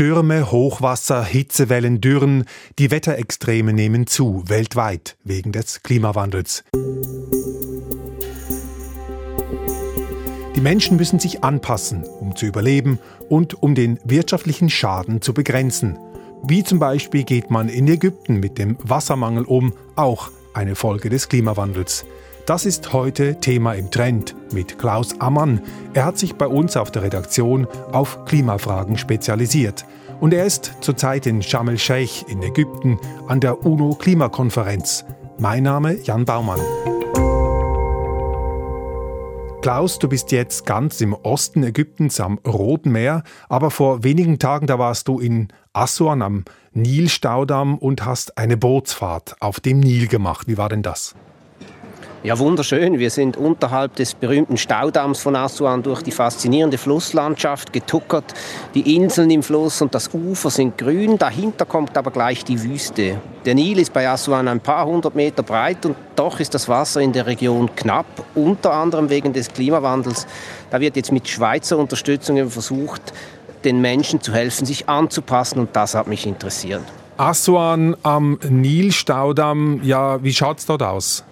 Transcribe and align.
Stürme, 0.00 0.50
Hochwasser, 0.50 1.22
Hitzewellen, 1.22 2.00
Dürren, 2.00 2.46
die 2.78 2.90
Wetterextreme 2.90 3.74
nehmen 3.74 4.06
zu, 4.06 4.42
weltweit, 4.46 5.18
wegen 5.24 5.52
des 5.52 5.82
Klimawandels. 5.82 6.64
Die 10.56 10.60
Menschen 10.62 10.96
müssen 10.96 11.18
sich 11.18 11.44
anpassen, 11.44 12.04
um 12.04 12.34
zu 12.34 12.46
überleben 12.46 12.98
und 13.28 13.62
um 13.62 13.74
den 13.74 14.00
wirtschaftlichen 14.02 14.70
Schaden 14.70 15.20
zu 15.20 15.34
begrenzen. 15.34 15.98
Wie 16.44 16.64
zum 16.64 16.78
Beispiel 16.78 17.24
geht 17.24 17.50
man 17.50 17.68
in 17.68 17.86
Ägypten 17.86 18.40
mit 18.40 18.56
dem 18.56 18.78
Wassermangel 18.82 19.44
um, 19.44 19.74
auch 19.96 20.30
eine 20.54 20.76
Folge 20.76 21.10
des 21.10 21.28
Klimawandels. 21.28 22.06
Das 22.50 22.66
ist 22.66 22.92
heute 22.92 23.38
Thema 23.38 23.74
im 23.74 23.92
Trend 23.92 24.34
mit 24.52 24.76
Klaus 24.76 25.20
Ammann. 25.20 25.62
Er 25.94 26.04
hat 26.04 26.18
sich 26.18 26.34
bei 26.34 26.48
uns 26.48 26.76
auf 26.76 26.90
der 26.90 27.04
Redaktion 27.04 27.68
auf 27.92 28.24
Klimafragen 28.24 28.98
spezialisiert. 28.98 29.84
Und 30.18 30.34
er 30.34 30.44
ist 30.44 30.72
zurzeit 30.80 31.26
in 31.26 31.44
Sharm 31.44 31.68
el-Sheikh 31.68 32.24
in 32.28 32.42
Ägypten 32.42 32.98
an 33.28 33.38
der 33.38 33.64
UNO-Klimakonferenz. 33.64 35.04
Mein 35.38 35.62
Name 35.62 35.94
Jan 36.02 36.24
Baumann. 36.24 36.58
Klaus, 39.62 40.00
du 40.00 40.08
bist 40.08 40.32
jetzt 40.32 40.66
ganz 40.66 41.00
im 41.00 41.14
Osten 41.14 41.62
Ägyptens 41.62 42.18
am 42.18 42.38
Roten 42.38 42.90
Meer, 42.90 43.22
aber 43.48 43.70
vor 43.70 44.02
wenigen 44.02 44.40
Tagen 44.40 44.66
da 44.66 44.76
warst 44.80 45.06
du 45.06 45.20
in 45.20 45.52
Assuan 45.72 46.20
am 46.20 46.44
Nilstaudamm 46.72 47.78
und 47.78 48.04
hast 48.04 48.38
eine 48.38 48.56
Bootsfahrt 48.56 49.36
auf 49.38 49.60
dem 49.60 49.78
Nil 49.78 50.08
gemacht. 50.08 50.48
Wie 50.48 50.58
war 50.58 50.68
denn 50.68 50.82
das? 50.82 51.14
Ja, 52.22 52.38
wunderschön. 52.38 52.98
Wir 52.98 53.08
sind 53.08 53.38
unterhalb 53.38 53.96
des 53.96 54.12
berühmten 54.12 54.58
Staudamms 54.58 55.20
von 55.22 55.34
Assuan 55.36 55.82
durch 55.82 56.02
die 56.02 56.10
faszinierende 56.10 56.76
Flusslandschaft 56.76 57.72
getuckert. 57.72 58.34
Die 58.74 58.94
Inseln 58.94 59.30
im 59.30 59.42
Fluss 59.42 59.80
und 59.80 59.94
das 59.94 60.12
Ufer 60.12 60.50
sind 60.50 60.76
grün. 60.76 61.16
Dahinter 61.16 61.64
kommt 61.64 61.96
aber 61.96 62.10
gleich 62.10 62.44
die 62.44 62.62
Wüste. 62.62 63.16
Der 63.46 63.54
Nil 63.54 63.78
ist 63.78 63.94
bei 63.94 64.06
Assuan 64.06 64.48
ein 64.48 64.60
paar 64.60 64.84
hundert 64.84 65.14
Meter 65.14 65.42
breit 65.42 65.86
und 65.86 65.96
doch 66.14 66.40
ist 66.40 66.52
das 66.52 66.68
Wasser 66.68 67.00
in 67.00 67.14
der 67.14 67.24
Region 67.24 67.74
knapp, 67.74 68.04
unter 68.34 68.74
anderem 68.74 69.08
wegen 69.08 69.32
des 69.32 69.50
Klimawandels. 69.50 70.26
Da 70.68 70.78
wird 70.78 70.96
jetzt 70.96 71.12
mit 71.12 71.26
Schweizer 71.26 71.78
Unterstützung 71.78 72.50
versucht, 72.50 73.14
den 73.64 73.80
Menschen 73.80 74.20
zu 74.20 74.34
helfen, 74.34 74.66
sich 74.66 74.90
anzupassen 74.90 75.58
und 75.58 75.74
das 75.74 75.94
hat 75.94 76.06
mich 76.06 76.26
interessiert. 76.26 76.82
Assuan 77.16 77.96
am 78.02 78.38
Nilstaudamm, 78.46 79.80
ja, 79.82 80.22
wie 80.22 80.34
schaut 80.34 80.58
es 80.58 80.66
dort 80.66 80.82
aus? 80.82 81.24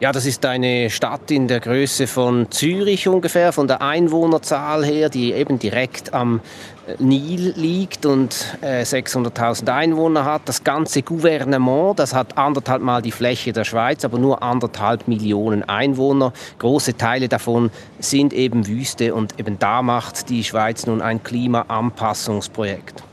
Ja, 0.00 0.10
das 0.10 0.26
ist 0.26 0.44
eine 0.44 0.90
Stadt 0.90 1.30
in 1.30 1.46
der 1.46 1.60
Größe 1.60 2.08
von 2.08 2.50
Zürich 2.50 3.06
ungefähr, 3.06 3.52
von 3.52 3.68
der 3.68 3.80
Einwohnerzahl 3.80 4.84
her, 4.84 5.08
die 5.08 5.32
eben 5.32 5.60
direkt 5.60 6.12
am 6.12 6.40
äh, 6.88 7.00
Nil 7.00 7.52
liegt 7.56 8.04
und 8.04 8.58
äh, 8.60 8.82
600.000 8.82 9.72
Einwohner 9.72 10.24
hat. 10.24 10.42
Das 10.46 10.64
ganze 10.64 11.02
Gouvernement, 11.02 11.96
das 11.96 12.12
hat 12.12 12.36
anderthalb 12.36 12.82
Mal 12.82 13.02
die 13.02 13.12
Fläche 13.12 13.52
der 13.52 13.62
Schweiz, 13.62 14.04
aber 14.04 14.18
nur 14.18 14.42
anderthalb 14.42 15.06
Millionen 15.06 15.62
Einwohner. 15.62 16.32
Große 16.58 16.96
Teile 16.96 17.28
davon 17.28 17.70
sind 18.00 18.32
eben 18.32 18.66
Wüste 18.66 19.14
und 19.14 19.38
eben 19.38 19.60
da 19.60 19.80
macht 19.80 20.28
die 20.28 20.42
Schweiz 20.42 20.86
nun 20.86 21.02
ein 21.02 21.22
Klimaanpassungsprojekt. 21.22 23.04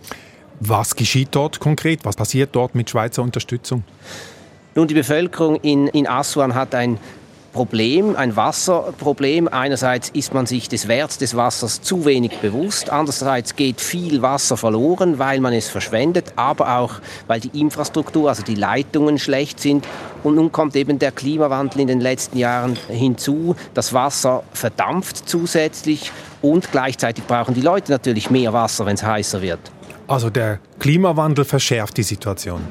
Was 0.59 0.95
geschieht 0.95 1.29
dort 1.31 1.59
konkret? 1.59 2.05
Was 2.05 2.15
passiert 2.15 2.49
dort 2.53 2.73
mit 2.73 2.89
Schweizer 2.89 3.21
Unterstützung? 3.21 3.83
Nun, 4.73 4.87
die 4.87 4.93
Bevölkerung 4.93 5.57
in, 5.57 5.87
in 5.87 6.07
Aswan 6.07 6.55
hat 6.55 6.73
ein 6.73 6.97
Problem, 7.51 8.15
ein 8.15 8.37
Wasserproblem. 8.37 9.49
Einerseits 9.49 10.09
ist 10.09 10.33
man 10.33 10.45
sich 10.45 10.69
des 10.69 10.87
Werts 10.87 11.17
des 11.17 11.35
Wassers 11.35 11.81
zu 11.81 12.05
wenig 12.05 12.37
bewusst, 12.37 12.89
andererseits 12.89 13.57
geht 13.57 13.81
viel 13.81 14.21
Wasser 14.21 14.55
verloren, 14.55 15.19
weil 15.19 15.41
man 15.41 15.51
es 15.51 15.67
verschwendet, 15.67 16.31
aber 16.37 16.77
auch 16.77 16.93
weil 17.27 17.41
die 17.41 17.59
Infrastruktur, 17.59 18.29
also 18.29 18.43
die 18.43 18.55
Leitungen 18.55 19.19
schlecht 19.19 19.59
sind. 19.59 19.85
Und 20.23 20.35
nun 20.35 20.53
kommt 20.53 20.77
eben 20.77 20.99
der 20.99 21.11
Klimawandel 21.11 21.81
in 21.81 21.87
den 21.87 21.99
letzten 21.99 22.37
Jahren 22.37 22.77
hinzu. 22.87 23.57
Das 23.73 23.91
Wasser 23.91 24.43
verdampft 24.53 25.27
zusätzlich 25.27 26.13
und 26.41 26.71
gleichzeitig 26.71 27.25
brauchen 27.25 27.53
die 27.53 27.61
Leute 27.61 27.91
natürlich 27.91 28.29
mehr 28.29 28.53
Wasser, 28.53 28.85
wenn 28.85 28.95
es 28.95 29.03
heißer 29.03 29.41
wird. 29.41 29.59
Also 30.07 30.29
der 30.29 30.59
Klimawandel 30.79 31.43
verschärft 31.43 31.97
die 31.97 32.03
Situation. 32.03 32.61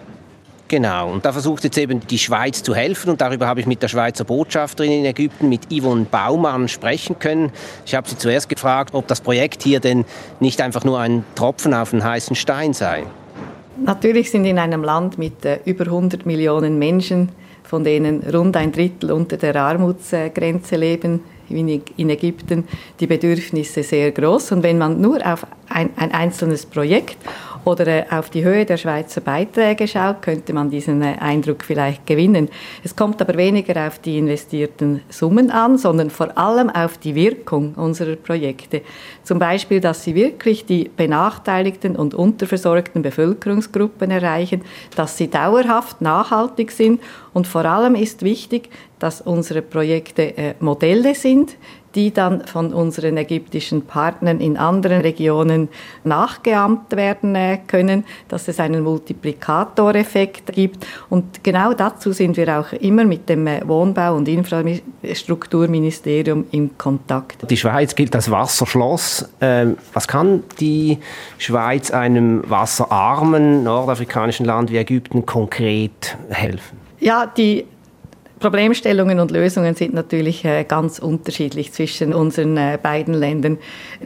Genau, 0.71 1.11
und 1.11 1.25
da 1.25 1.33
versucht 1.33 1.65
jetzt 1.65 1.77
eben 1.79 1.99
die 2.07 2.17
Schweiz 2.17 2.63
zu 2.63 2.77
helfen 2.77 3.11
und 3.11 3.21
darüber 3.21 3.49
habe 3.49 3.59
ich 3.59 3.67
mit 3.67 3.83
der 3.83 3.89
Schweizer 3.89 4.23
Botschafterin 4.23 4.93
in 4.93 5.05
Ägypten, 5.05 5.49
mit 5.49 5.63
Yvonne 5.69 6.07
Baumann, 6.09 6.69
sprechen 6.69 7.19
können. 7.19 7.51
Ich 7.85 7.97
habe 7.97 8.09
sie 8.09 8.17
zuerst 8.17 8.49
gefragt, 8.49 8.95
ob 8.95 9.09
das 9.09 9.21
Projekt 9.21 9.65
hier 9.65 9.81
denn 9.81 10.05
nicht 10.39 10.61
einfach 10.61 10.85
nur 10.85 11.01
ein 11.01 11.25
Tropfen 11.35 11.75
auf 11.75 11.91
den 11.91 12.05
heißen 12.05 12.37
Stein 12.37 12.73
sei. 12.73 13.03
Natürlich 13.85 14.31
sind 14.31 14.45
in 14.45 14.61
einem 14.61 14.85
Land 14.85 15.19
mit 15.19 15.45
äh, 15.45 15.59
über 15.65 15.87
100 15.87 16.25
Millionen 16.25 16.79
Menschen, 16.79 17.31
von 17.65 17.83
denen 17.83 18.23
rund 18.33 18.57
ein 18.57 18.71
Drittel 18.71 19.11
unter 19.11 19.39
der 19.39 19.57
Armutsgrenze 19.57 20.77
leben, 20.77 21.25
in 21.49 22.11
Ägypten, 22.11 22.69
die 23.01 23.09
Bedürfnisse 23.09 23.83
sehr 23.83 24.13
groß. 24.13 24.53
Und 24.53 24.63
wenn 24.63 24.79
man 24.79 25.01
nur 25.01 25.17
auf 25.27 25.45
ein, 25.69 25.91
ein 25.97 26.13
einzelnes 26.13 26.65
Projekt 26.65 27.17
oder 27.65 27.87
äh, 27.87 28.05
auf 28.11 28.31
die 28.31 28.45
Höhe 28.45 28.65
der 28.65 28.77
Schweizer 28.77 29.21
Beiträge 29.21 29.87
schaut, 29.87 30.23
könnte 30.23 30.53
man 30.53 30.71
diesen 30.71 31.03
äh, 31.03 31.17
Eindruck 31.21 31.65
vielleicht 31.65 32.07
gewinnen. 32.07 32.49
Es 32.85 32.97
kommt 32.97 33.21
aber 33.21 33.37
weniger 33.37 33.87
auf 33.87 33.99
die 33.99 34.19
investierten 34.19 35.03
Summen 35.09 35.51
an, 35.51 35.79
sondern 35.79 36.11
vor 36.11 36.37
allem 36.37 36.71
auf 36.71 36.99
die 36.99 37.15
Wirkung 37.15 37.75
unserer 37.75 38.17
Projekte. 38.17 38.83
Zum 39.25 39.39
Beispiel, 39.39 39.81
dass 39.81 40.05
sie 40.05 40.15
wirklich 40.15 40.67
die 40.67 40.91
benachteiligten 40.95 41.97
und 41.97 42.15
unterversorgten 42.15 43.03
Bevölkerungsgruppen 43.03 44.11
erreichen, 44.11 44.63
dass 44.97 45.17
sie 45.17 45.29
dauerhaft 45.29 46.01
nachhaltig 46.01 46.71
sind 46.71 47.01
und 47.33 47.47
vor 47.47 47.65
allem 47.65 47.95
ist 47.95 48.23
wichtig, 48.23 48.71
dass 48.99 49.21
unsere 49.21 49.63
Projekte 49.63 50.37
äh, 50.37 50.55
Modelle 50.61 51.15
sind, 51.15 51.57
die 51.95 52.13
dann 52.13 52.47
von 52.47 52.73
unseren 52.73 53.17
ägyptischen 53.17 53.83
Partnern 53.83 54.41
in 54.41 54.57
anderen 54.57 55.01
Regionen 55.01 55.69
nachgeahmt 56.05 56.97
werden 56.97 57.35
äh, 57.35 57.59
können, 57.67 58.05
dass 58.29 58.47
es 58.49 58.61
einen 58.61 58.83
Multiplikatoreffekt 58.83 60.53
gibt. 60.53 60.87
Und 61.09 61.43
genau 61.43 61.73
dazu 61.73 62.13
sind 62.13 62.37
wir 62.37 62.61
auch 62.61 62.73
immer 62.73 63.05
mit 63.05 63.29
dem 63.29 63.47
äh, 63.47 63.63
Wohnbau- 63.67 64.17
und 64.17 64.29
Infrastrukturministerium 64.29 66.47
in 66.53 66.79
Kontakt. 66.79 67.51
Die 67.51 67.57
Schweiz 67.57 67.95
gilt 67.95 68.15
als 68.15 68.31
Wasserschloss. 68.31 69.29
Ähm, 69.41 69.77
was 69.93 70.07
kann 70.07 70.45
die 70.61 70.99
Schweiz 71.39 71.91
einem 71.91 72.49
wasserarmen 72.49 73.65
nordafrikanischen 73.65 74.47
Land 74.47 74.71
wie 74.71 74.77
Ägypten 74.77 75.27
konkret 75.27 76.17
helfen? 76.29 76.79
Ja, 77.01 77.27
die 77.27 77.65
Problemstellungen 78.41 79.21
und 79.21 79.31
Lösungen 79.31 79.75
sind 79.75 79.93
natürlich 79.93 80.47
äh, 80.47 80.65
ganz 80.65 80.99
unterschiedlich 80.99 81.75
zwischen 81.75 82.15
unseren 82.15 82.57
äh, 82.57 82.79
beiden 82.83 83.13
Ländern. 83.13 83.59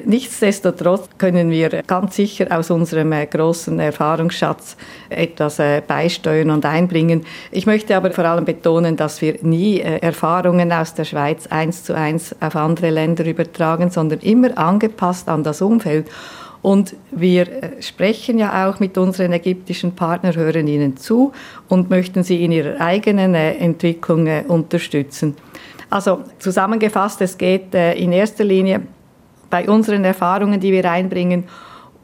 Nichtsdestotrotz 0.04 1.08
können 1.18 1.50
wir 1.50 1.84
ganz 1.86 2.16
sicher 2.16 2.48
aus 2.50 2.72
unserem 2.72 3.12
äh, 3.12 3.26
großen 3.26 3.78
Erfahrungsschatz 3.78 4.76
etwas 5.08 5.58
beisteuern 5.86 6.50
und 6.50 6.66
einbringen. 6.66 7.24
Ich 7.52 7.66
möchte 7.66 7.96
aber 7.96 8.10
vor 8.10 8.24
allem 8.24 8.44
betonen, 8.44 8.96
dass 8.96 9.22
wir 9.22 9.38
nie 9.42 9.78
Erfahrungen 9.78 10.72
aus 10.72 10.94
der 10.94 11.04
Schweiz 11.04 11.46
eins 11.46 11.84
zu 11.84 11.94
eins 11.94 12.34
auf 12.40 12.56
andere 12.56 12.90
Länder 12.90 13.24
übertragen, 13.24 13.90
sondern 13.90 14.18
immer 14.20 14.58
angepasst 14.58 15.28
an 15.28 15.44
das 15.44 15.62
Umfeld. 15.62 16.10
Und 16.64 16.96
wir 17.10 17.42
äh, 17.42 17.82
sprechen 17.82 18.38
ja 18.38 18.66
auch 18.66 18.80
mit 18.80 18.96
unseren 18.96 19.34
ägyptischen 19.34 19.94
Partnern, 19.94 20.34
hören 20.34 20.66
ihnen 20.66 20.96
zu 20.96 21.30
und 21.68 21.90
möchten 21.90 22.22
sie 22.22 22.42
in 22.42 22.52
ihrer 22.52 22.80
eigenen 22.80 23.34
äh, 23.34 23.52
Entwicklung 23.56 24.26
äh, 24.26 24.44
unterstützen. 24.48 25.36
Also 25.90 26.20
zusammengefasst, 26.38 27.20
es 27.20 27.36
geht 27.36 27.74
in 27.74 28.12
erster 28.12 28.42
Linie 28.42 28.80
bei 29.50 29.68
unseren 29.68 30.04
Erfahrungen, 30.04 30.58
die 30.58 30.72
wir 30.72 30.90
einbringen, 30.90 31.44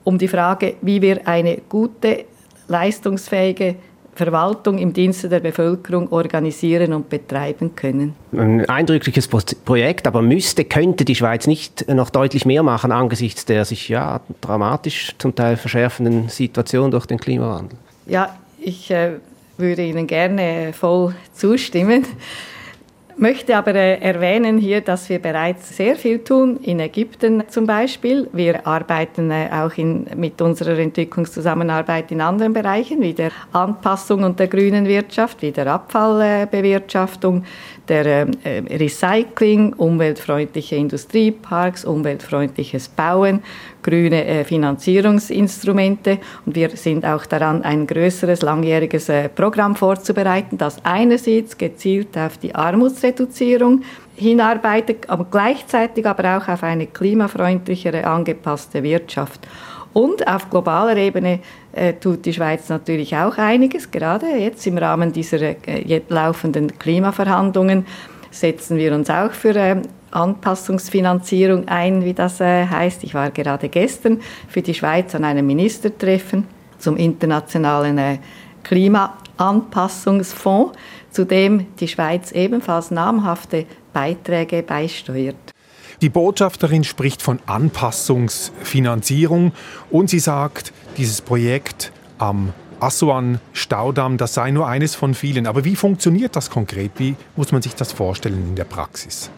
um 0.04 0.18
die 0.18 0.28
Frage, 0.28 0.74
wie 0.82 1.00
wir 1.00 1.26
eine 1.26 1.62
gute, 1.66 2.26
leistungsfähige 2.68 3.76
Verwaltung 4.14 4.78
im 4.78 4.92
Dienste 4.92 5.28
der 5.28 5.40
Bevölkerung 5.40 6.12
organisieren 6.12 6.92
und 6.92 7.08
betreiben 7.08 7.74
können. 7.74 8.14
Ein 8.32 8.68
eindrückliches 8.68 9.28
Projekt, 9.28 10.06
aber 10.06 10.22
müsste, 10.22 10.64
könnte 10.64 11.04
die 11.04 11.14
Schweiz 11.14 11.46
nicht 11.46 11.88
noch 11.88 12.10
deutlich 12.10 12.44
mehr 12.44 12.62
machen 12.62 12.92
angesichts 12.92 13.44
der 13.44 13.64
sich 13.64 13.88
ja 13.88 14.20
dramatisch 14.40 15.14
zum 15.18 15.34
Teil 15.34 15.56
verschärfenden 15.56 16.28
Situation 16.28 16.90
durch 16.90 17.06
den 17.06 17.18
Klimawandel? 17.18 17.78
Ja, 18.06 18.36
ich 18.58 18.90
äh, 18.90 19.12
würde 19.56 19.82
Ihnen 19.82 20.06
gerne 20.06 20.72
voll 20.72 21.14
zustimmen. 21.32 22.04
Möchte 23.20 23.56
aber 23.56 23.74
äh, 23.74 23.98
erwähnen 24.00 24.58
hier, 24.58 24.80
dass 24.80 25.08
wir 25.10 25.18
bereits 25.18 25.76
sehr 25.76 25.94
viel 25.96 26.20
tun, 26.20 26.56
in 26.62 26.80
Ägypten 26.80 27.44
zum 27.48 27.66
Beispiel. 27.66 28.28
Wir 28.32 28.66
arbeiten 28.66 29.30
äh, 29.30 29.48
auch 29.52 29.76
in, 29.76 30.06
mit 30.16 30.40
unserer 30.40 30.78
Entwicklungszusammenarbeit 30.78 32.10
in 32.10 32.22
anderen 32.22 32.54
Bereichen, 32.54 33.00
wie 33.02 33.12
der 33.12 33.30
Anpassung 33.52 34.24
und 34.24 34.40
der 34.40 34.48
grünen 34.48 34.86
Wirtschaft, 34.86 35.42
wie 35.42 35.52
der 35.52 35.66
Abfallbewirtschaftung, 35.66 37.44
der 37.88 38.06
äh, 38.06 38.26
Recycling, 38.70 39.74
umweltfreundliche 39.74 40.76
Industrieparks, 40.76 41.84
umweltfreundliches 41.84 42.88
Bauen, 42.88 43.42
grüne 43.82 44.44
Finanzierungsinstrumente. 44.44 46.18
Und 46.46 46.54
wir 46.54 46.70
sind 46.70 47.04
auch 47.04 47.26
daran, 47.26 47.62
ein 47.62 47.86
größeres 47.86 48.42
langjähriges 48.42 49.08
äh, 49.08 49.28
Programm 49.28 49.74
vorzubereiten, 49.76 50.56
das 50.56 50.84
einerseits 50.84 51.58
gezielt 51.58 52.16
auf 52.16 52.38
die 52.38 52.54
Armutsreduzierung 53.10 53.82
hinarbeitet, 54.16 55.08
aber 55.08 55.26
gleichzeitig 55.30 56.06
aber 56.06 56.36
auch 56.36 56.48
auf 56.48 56.62
eine 56.62 56.86
klimafreundlichere, 56.86 58.06
angepasste 58.06 58.82
Wirtschaft. 58.82 59.46
Und 59.92 60.26
auf 60.28 60.50
globaler 60.50 60.96
Ebene 60.96 61.40
äh, 61.72 61.94
tut 61.94 62.24
die 62.24 62.32
Schweiz 62.32 62.68
natürlich 62.68 63.16
auch 63.16 63.38
einiges. 63.38 63.90
Gerade 63.90 64.26
jetzt 64.38 64.64
im 64.66 64.78
Rahmen 64.78 65.12
dieser 65.12 65.40
äh, 65.42 66.00
laufenden 66.08 66.78
Klimaverhandlungen 66.78 67.86
setzen 68.30 68.76
wir 68.76 68.94
uns 68.94 69.10
auch 69.10 69.32
für 69.32 69.56
äh, 69.56 69.82
Anpassungsfinanzierung 70.12 71.66
ein, 71.66 72.04
wie 72.04 72.14
das 72.14 72.40
äh, 72.40 72.66
heißt. 72.66 73.02
Ich 73.02 73.14
war 73.14 73.30
gerade 73.30 73.68
gestern 73.68 74.20
für 74.48 74.62
die 74.62 74.74
Schweiz 74.74 75.14
an 75.16 75.24
einem 75.24 75.46
Ministertreffen 75.46 76.46
zum 76.78 76.96
internationalen 76.96 77.98
äh, 77.98 78.18
Klimaanpassungsfonds, 78.64 80.76
zu 81.10 81.24
dem 81.24 81.66
die 81.78 81.88
Schweiz 81.88 82.32
ebenfalls 82.32 82.90
namhafte 82.90 83.66
Beiträge 83.92 84.62
beisteuert. 84.62 85.36
Die 86.00 86.08
Botschafterin 86.08 86.84
spricht 86.84 87.20
von 87.20 87.40
Anpassungsfinanzierung 87.46 89.52
und 89.90 90.08
sie 90.08 90.20
sagt, 90.20 90.72
dieses 90.96 91.20
Projekt 91.20 91.92
am 92.18 92.54
Assuan-Staudamm, 92.80 94.16
das 94.16 94.32
sei 94.32 94.50
nur 94.50 94.66
eines 94.66 94.94
von 94.94 95.12
vielen. 95.14 95.46
Aber 95.46 95.66
wie 95.66 95.76
funktioniert 95.76 96.34
das 96.36 96.48
konkret? 96.48 96.92
Wie 96.96 97.16
muss 97.36 97.52
man 97.52 97.60
sich 97.60 97.74
das 97.74 97.92
vorstellen 97.92 98.42
in 98.48 98.56
der 98.56 98.64
Praxis? 98.64 99.28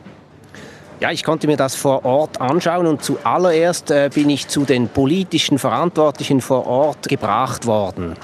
Ja, 1.00 1.10
ich 1.10 1.24
konnte 1.24 1.48
mir 1.48 1.56
das 1.56 1.74
vor 1.74 2.04
Ort 2.04 2.40
anschauen 2.40 2.86
und 2.86 3.02
zuallererst 3.02 3.90
äh, 3.90 4.08
bin 4.14 4.30
ich 4.30 4.46
zu 4.46 4.64
den 4.64 4.88
politischen 4.88 5.58
Verantwortlichen 5.58 6.40
vor 6.40 6.68
Ort 6.68 7.08
gebracht 7.08 7.66
worden. 7.66 8.14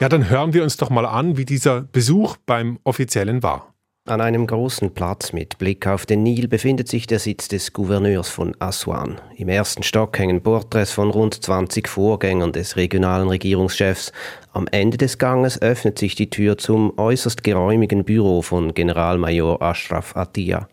Ja, 0.00 0.08
dann 0.08 0.28
hören 0.28 0.52
wir 0.52 0.64
uns 0.64 0.76
doch 0.76 0.90
mal 0.90 1.06
an, 1.06 1.36
wie 1.36 1.44
dieser 1.44 1.82
Besuch 1.82 2.36
beim 2.46 2.80
Offiziellen 2.82 3.44
war. 3.44 3.74
An 4.06 4.20
einem 4.20 4.46
großen 4.46 4.92
Platz 4.92 5.32
mit 5.32 5.56
Blick 5.56 5.86
auf 5.86 6.04
den 6.04 6.24
Nil 6.24 6.48
befindet 6.48 6.88
sich 6.88 7.06
der 7.06 7.20
Sitz 7.20 7.48
des 7.48 7.72
Gouverneurs 7.72 8.28
von 8.28 8.54
Aswan. 8.58 9.20
Im 9.36 9.48
ersten 9.48 9.82
Stock 9.82 10.18
hängen 10.18 10.42
Porträts 10.42 10.90
von 10.90 11.08
rund 11.10 11.42
20 11.42 11.88
Vorgängern 11.88 12.52
des 12.52 12.76
regionalen 12.76 13.28
Regierungschefs. 13.28 14.12
Am 14.52 14.66
Ende 14.70 14.98
des 14.98 15.16
Ganges 15.16 15.62
öffnet 15.62 15.98
sich 15.98 16.16
die 16.16 16.28
Tür 16.28 16.58
zum 16.58 16.98
äußerst 16.98 17.44
geräumigen 17.44 18.04
Büro 18.04 18.42
von 18.42 18.74
Generalmajor 18.74 19.62
Ashraf 19.62 20.16
Attia. 20.16 20.68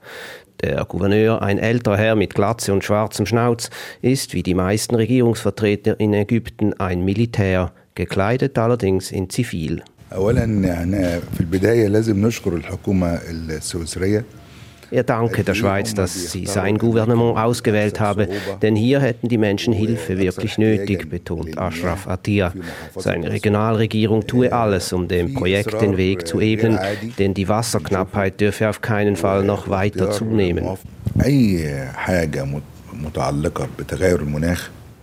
Der 0.62 0.83
Gouverneur, 0.83 1.41
ein 1.41 1.57
älterer 1.57 1.97
Herr 1.97 2.15
mit 2.15 2.35
Glatze 2.35 2.73
und 2.73 2.83
schwarzem 2.83 3.25
Schnauz, 3.25 3.69
ist 4.01 4.33
wie 4.33 4.44
die 4.44 4.56
meisten 4.56 4.95
Regierungsvertreter 4.95 6.00
in 6.00 6.13
Ägypten 6.13 6.73
ein 6.79 7.06
Militär, 7.06 7.71
gekleidet 7.95 8.57
allerdings 8.57 9.11
in 9.11 9.29
Zivil. 9.29 9.83
Er 14.91 15.03
danke 15.03 15.45
der 15.45 15.53
Schweiz, 15.53 15.93
dass 15.93 16.31
sie 16.31 16.45
sein 16.45 16.77
Gouvernement 16.77 17.38
ausgewählt 17.38 18.01
habe, 18.01 18.27
denn 18.61 18.75
hier 18.75 18.99
hätten 18.99 19.29
die 19.29 19.38
Menschen 19.38 19.73
Hilfe 19.73 20.17
wirklich 20.17 20.57
nötig, 20.57 21.09
betont 21.09 21.57
Ashraf 21.57 22.09
Atia. 22.09 22.53
Seine 22.97 23.31
Regionalregierung 23.31 24.27
tue 24.27 24.51
alles, 24.51 24.91
um 24.91 25.07
dem 25.07 25.33
Projekt 25.33 25.81
den 25.81 25.95
Weg 25.95 26.27
zu 26.27 26.41
ebnen, 26.41 26.77
denn 27.17 27.33
die 27.33 27.47
Wasserknappheit 27.47 28.41
dürfe 28.41 28.67
auf 28.67 28.81
keinen 28.81 29.15
Fall 29.15 29.45
noch 29.45 29.69
weiter 29.69 30.11
zunehmen. 30.11 30.65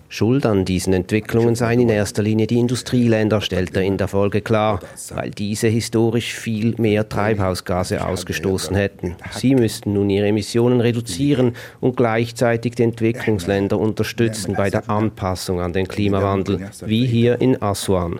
Schuld 0.09 0.45
an 0.45 0.63
diesen 0.63 0.93
Entwicklungen 0.93 1.55
seien 1.55 1.79
in 1.79 1.89
erster 1.89 2.21
Linie 2.21 2.45
die 2.45 2.59
Industrieländer, 2.59 3.41
stellt 3.41 3.75
er 3.75 3.81
in 3.81 3.97
der 3.97 4.07
Folge 4.07 4.41
klar, 4.41 4.79
weil 5.15 5.31
diese 5.31 5.67
historisch 5.69 6.35
viel 6.35 6.75
mehr 6.77 7.09
Treibhausgase 7.09 8.05
ausgestoßen 8.05 8.75
hätten. 8.75 9.15
Sie 9.31 9.55
müssten 9.55 9.93
nun 9.93 10.11
ihre 10.11 10.27
Emissionen 10.27 10.81
reduzieren 10.81 11.55
und 11.81 11.97
gleichzeitig 11.97 12.75
die 12.75 12.83
Entwicklungsländer 12.83 13.79
unterstützen 13.79 14.53
bei 14.55 14.69
der 14.69 14.87
Anpassung 14.87 15.59
an 15.61 15.73
den 15.73 15.87
Klimawandel, 15.87 16.59
wie 16.85 17.07
hier 17.07 17.41
in 17.41 17.59
Aswan. 17.61 18.19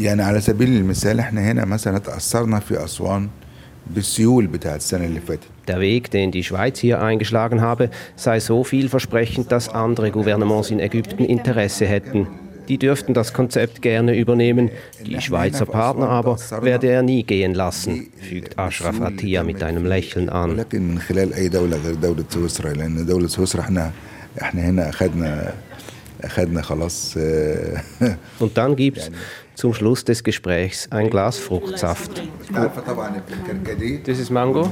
يعني 0.00 0.22
على 0.22 0.40
سبيل 0.40 0.68
المثال 0.76 1.20
احنا 1.20 1.50
هنا 1.50 1.64
مثلا 1.64 1.98
تأثرنا 1.98 2.60
في 2.60 2.84
أسوان 2.84 3.28
بالسيول 3.86 4.46
بتاعت 4.46 4.80
السنة 4.80 5.04
اللي 5.04 5.20
فاتت 5.20 5.42
der 5.71 5.79
Weg, 5.79 6.11
den 6.11 6.31
die 6.31 6.43
Schweiz 6.43 6.79
hier 6.79 7.01
eingeschlagen 7.01 7.61
habe, 7.61 7.89
sei 8.15 8.39
so 8.39 8.63
vielversprechend, 8.63 9.51
dass 9.51 9.69
andere 9.69 10.11
Gouvernements 10.11 10.69
in 10.69 10.79
Ägypten 10.79 11.23
Interesse 11.23 11.85
hätten. 11.85 12.27
Die 12.67 12.77
dürften 12.77 13.13
das 13.13 13.33
Konzept 13.33 13.81
gerne 13.81 14.15
übernehmen, 14.17 14.69
die 15.05 15.19
Schweizer 15.21 15.65
Partner 15.65 16.09
aber 16.09 16.37
werde 16.61 16.87
er 16.87 17.03
nie 17.03 17.23
gehen 17.23 17.53
lassen, 17.53 18.07
fügt 18.17 18.59
Ashraf 18.59 19.01
Attia 19.01 19.43
mit 19.43 19.63
einem 19.63 19.85
Lächeln 19.85 20.29
an. 20.29 20.63
Und 28.39 28.57
dann 28.57 28.75
gibt 28.75 28.97
es 28.97 29.11
zum 29.55 29.73
Schluss 29.73 30.03
des 30.03 30.23
Gesprächs 30.23 30.87
ein 30.91 31.09
Glas 31.09 31.37
Fruchtsaft. 31.37 32.21
Das 34.05 34.19
ist 34.19 34.29
Mango? 34.29 34.69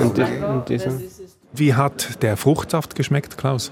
Und 0.00 0.68
dieser? 0.68 0.92
Wie 1.52 1.74
hat 1.74 2.22
der 2.22 2.36
Fruchtsaft 2.36 2.94
geschmeckt, 2.94 3.38
Klaus? 3.38 3.70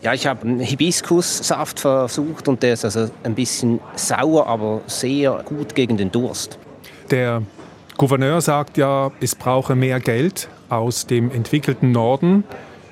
Ja, 0.00 0.14
ich 0.14 0.26
habe 0.26 0.42
einen 0.42 0.60
Hibiskussaft 0.60 1.80
versucht 1.80 2.46
und 2.46 2.62
der 2.62 2.74
ist 2.74 2.84
also 2.84 3.10
ein 3.24 3.34
bisschen 3.34 3.80
sauer, 3.96 4.46
aber 4.46 4.80
sehr 4.86 5.42
gut 5.44 5.74
gegen 5.74 5.96
den 5.96 6.12
Durst. 6.12 6.58
Der 7.10 7.42
Gouverneur 7.96 8.40
sagt 8.40 8.78
ja, 8.78 9.10
es 9.20 9.34
brauche 9.34 9.74
mehr 9.74 9.98
Geld 9.98 10.48
aus 10.68 11.06
dem 11.06 11.32
entwickelten 11.32 11.90
Norden 11.90 12.44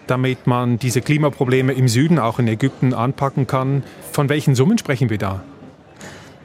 damit 0.07 0.47
man 0.47 0.79
diese 0.79 1.01
Klimaprobleme 1.01 1.73
im 1.73 1.89
Süden, 1.89 2.19
auch 2.19 2.39
in 2.39 2.49
Ägypten, 2.49 2.95
anpacken 2.95 3.47
kann. 3.47 3.83
Von 4.13 4.29
welchen 4.29 4.55
Summen 4.55 4.79
sprechen 4.79 5.11
wir 5.11 5.19
da? 5.19 5.43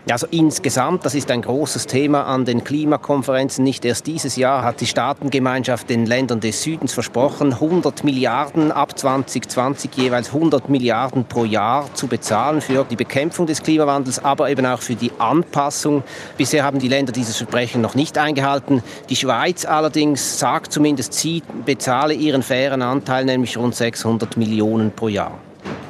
Also 0.10 0.26
insgesamt, 0.32 1.06
das 1.06 1.14
ist 1.14 1.30
ein 1.30 1.44
großes 1.44 1.86
Thema 1.86 2.24
an 2.24 2.44
den 2.44 2.64
Klimakonferenzen. 2.64 3.64
Nicht 3.64 3.86
erst 3.86 4.08
dieses 4.08 4.36
Jahr 4.36 4.64
hat 4.64 4.82
die 4.82 4.88
Staatengemeinschaft 4.88 5.90
den 5.90 6.08
Ländern 6.08 6.40
des 6.40 6.64
Südens 6.64 6.94
versprochen, 6.94 7.54
100 7.54 8.04
Milliarden 8.04 8.72
ab 8.72 8.98
2020 8.98 9.96
jeweils 9.96 10.30
100 10.34 10.70
Milliarden 10.70 11.26
pro 11.26 11.46
Jahr 11.46 11.94
zu 11.94 12.08
bezahlen 12.08 12.62
für 12.62 12.84
die 12.84 12.96
Bekämpfung 12.96 13.46
des 13.46 13.62
Klimawandels, 13.62 14.24
aber 14.24 14.50
eben 14.50 14.66
auch 14.66 14.82
für 14.82 14.96
die 14.96 15.12
Anpassung. 15.20 16.04
Bisher 16.36 16.64
haben 16.64 16.80
die 16.80 16.88
Länder 16.88 17.12
dieses 17.12 17.38
Versprechen 17.38 17.82
noch 17.82 17.94
nicht 17.94 18.18
eingehalten. 18.18 18.82
Die 19.10 19.16
Schweiz 19.16 19.66
allerdings 19.66 20.40
sagt 20.40 20.74
zumindest, 20.74 21.14
sie 21.14 21.44
bezahle 21.66 22.16
ihren 22.16 22.42
fairen 22.42 22.82
Anteil, 22.82 23.24
nämlich 23.26 23.56
rund 23.56 23.76
600 23.76 24.36
Millionen 24.36 24.92
pro 24.92 25.10
Jahr. 25.10 25.38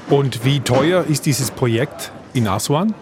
Und 0.10 0.44
wie 0.44 0.60
teuer 0.60 1.06
ist 1.08 1.26
dieses 1.26 1.50
Projekt 1.50 2.12
in 2.34 2.48
Aswan? 2.48 2.94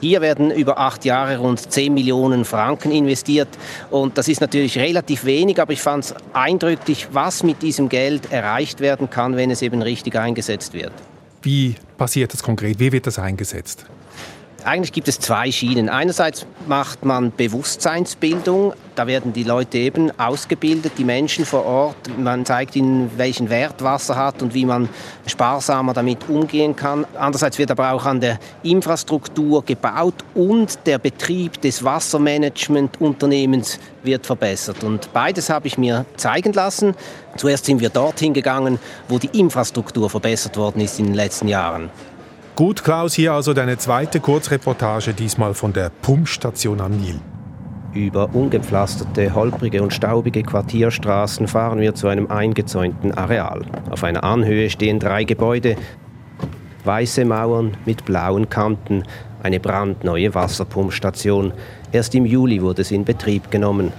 Hier 0.00 0.20
werden 0.20 0.50
über 0.50 0.78
acht 0.78 1.04
Jahre 1.04 1.38
rund 1.38 1.72
10 1.72 1.94
Millionen 1.94 2.44
Franken 2.44 2.90
investiert 2.92 3.48
und 3.90 4.18
das 4.18 4.28
ist 4.28 4.40
natürlich 4.40 4.78
relativ 4.78 5.24
wenig, 5.24 5.60
aber 5.60 5.72
ich 5.72 5.80
fand 5.80 6.04
es 6.04 6.14
eindrücklich, 6.34 7.08
was 7.12 7.42
mit 7.42 7.62
diesem 7.62 7.88
Geld 7.88 8.30
erreicht 8.30 8.80
werden 8.80 9.08
kann, 9.08 9.36
wenn 9.36 9.50
es 9.50 9.62
eben 9.62 9.80
richtig 9.80 10.16
eingesetzt 10.16 10.74
wird. 10.74 10.92
Wie 11.42 11.76
passiert 11.96 12.32
das 12.32 12.42
konkret? 12.42 12.78
Wie 12.78 12.92
wird 12.92 13.06
das 13.06 13.18
eingesetzt? 13.18 13.86
Eigentlich 14.66 14.92
gibt 14.92 15.06
es 15.06 15.20
zwei 15.20 15.52
Schienen. 15.52 15.88
Einerseits 15.88 16.44
macht 16.66 17.04
man 17.04 17.30
Bewusstseinsbildung. 17.30 18.72
Da 18.96 19.06
werden 19.06 19.32
die 19.32 19.44
Leute 19.44 19.78
eben 19.78 20.10
ausgebildet, 20.18 20.94
die 20.98 21.04
Menschen 21.04 21.44
vor 21.44 21.64
Ort. 21.64 21.94
Man 22.18 22.44
zeigt 22.44 22.74
ihnen, 22.74 23.08
welchen 23.16 23.48
Wert 23.48 23.84
Wasser 23.84 24.16
hat 24.16 24.42
und 24.42 24.54
wie 24.54 24.64
man 24.64 24.88
sparsamer 25.24 25.92
damit 25.92 26.28
umgehen 26.28 26.74
kann. 26.74 27.06
Andererseits 27.16 27.58
wird 27.58 27.70
aber 27.70 27.92
auch 27.92 28.06
an 28.06 28.20
der 28.20 28.40
Infrastruktur 28.64 29.64
gebaut 29.64 30.16
und 30.34 30.80
der 30.84 30.98
Betrieb 30.98 31.60
des 31.60 31.84
Wassermanagementunternehmens 31.84 33.78
wird 34.02 34.26
verbessert. 34.26 34.82
Und 34.82 35.12
beides 35.12 35.48
habe 35.48 35.68
ich 35.68 35.78
mir 35.78 36.06
zeigen 36.16 36.52
lassen. 36.54 36.96
Zuerst 37.36 37.66
sind 37.66 37.80
wir 37.80 37.90
dorthin 37.90 38.34
gegangen, 38.34 38.80
wo 39.08 39.20
die 39.20 39.38
Infrastruktur 39.38 40.10
verbessert 40.10 40.56
worden 40.56 40.80
ist 40.80 40.98
in 40.98 41.06
den 41.06 41.14
letzten 41.14 41.46
Jahren. 41.46 41.88
Gut, 42.56 42.82
Klaus, 42.82 43.12
hier 43.12 43.34
also 43.34 43.52
deine 43.52 43.76
zweite 43.76 44.18
Kurzreportage, 44.18 45.12
diesmal 45.12 45.52
von 45.52 45.74
der 45.74 45.90
Pumpstation 45.90 46.80
am 46.80 46.92
Nil. 46.92 47.20
Über 47.92 48.34
ungepflasterte, 48.34 49.34
holprige 49.34 49.82
und 49.82 49.92
staubige 49.92 50.42
Quartierstraßen 50.42 51.48
fahren 51.48 51.80
wir 51.80 51.94
zu 51.94 52.08
einem 52.08 52.28
eingezäunten 52.28 53.12
Areal. 53.12 53.66
Auf 53.90 54.04
einer 54.04 54.24
Anhöhe 54.24 54.70
stehen 54.70 54.98
drei 54.98 55.24
Gebäude, 55.24 55.76
weiße 56.82 57.26
Mauern 57.26 57.76
mit 57.84 58.06
blauen 58.06 58.48
Kanten, 58.48 59.02
eine 59.42 59.60
brandneue 59.60 60.34
Wasserpumpstation. 60.34 61.52
Erst 61.92 62.14
im 62.14 62.24
Juli 62.24 62.62
wurde 62.62 62.84
sie 62.84 62.94
in 62.94 63.04
Betrieb 63.04 63.50
genommen. 63.50 63.92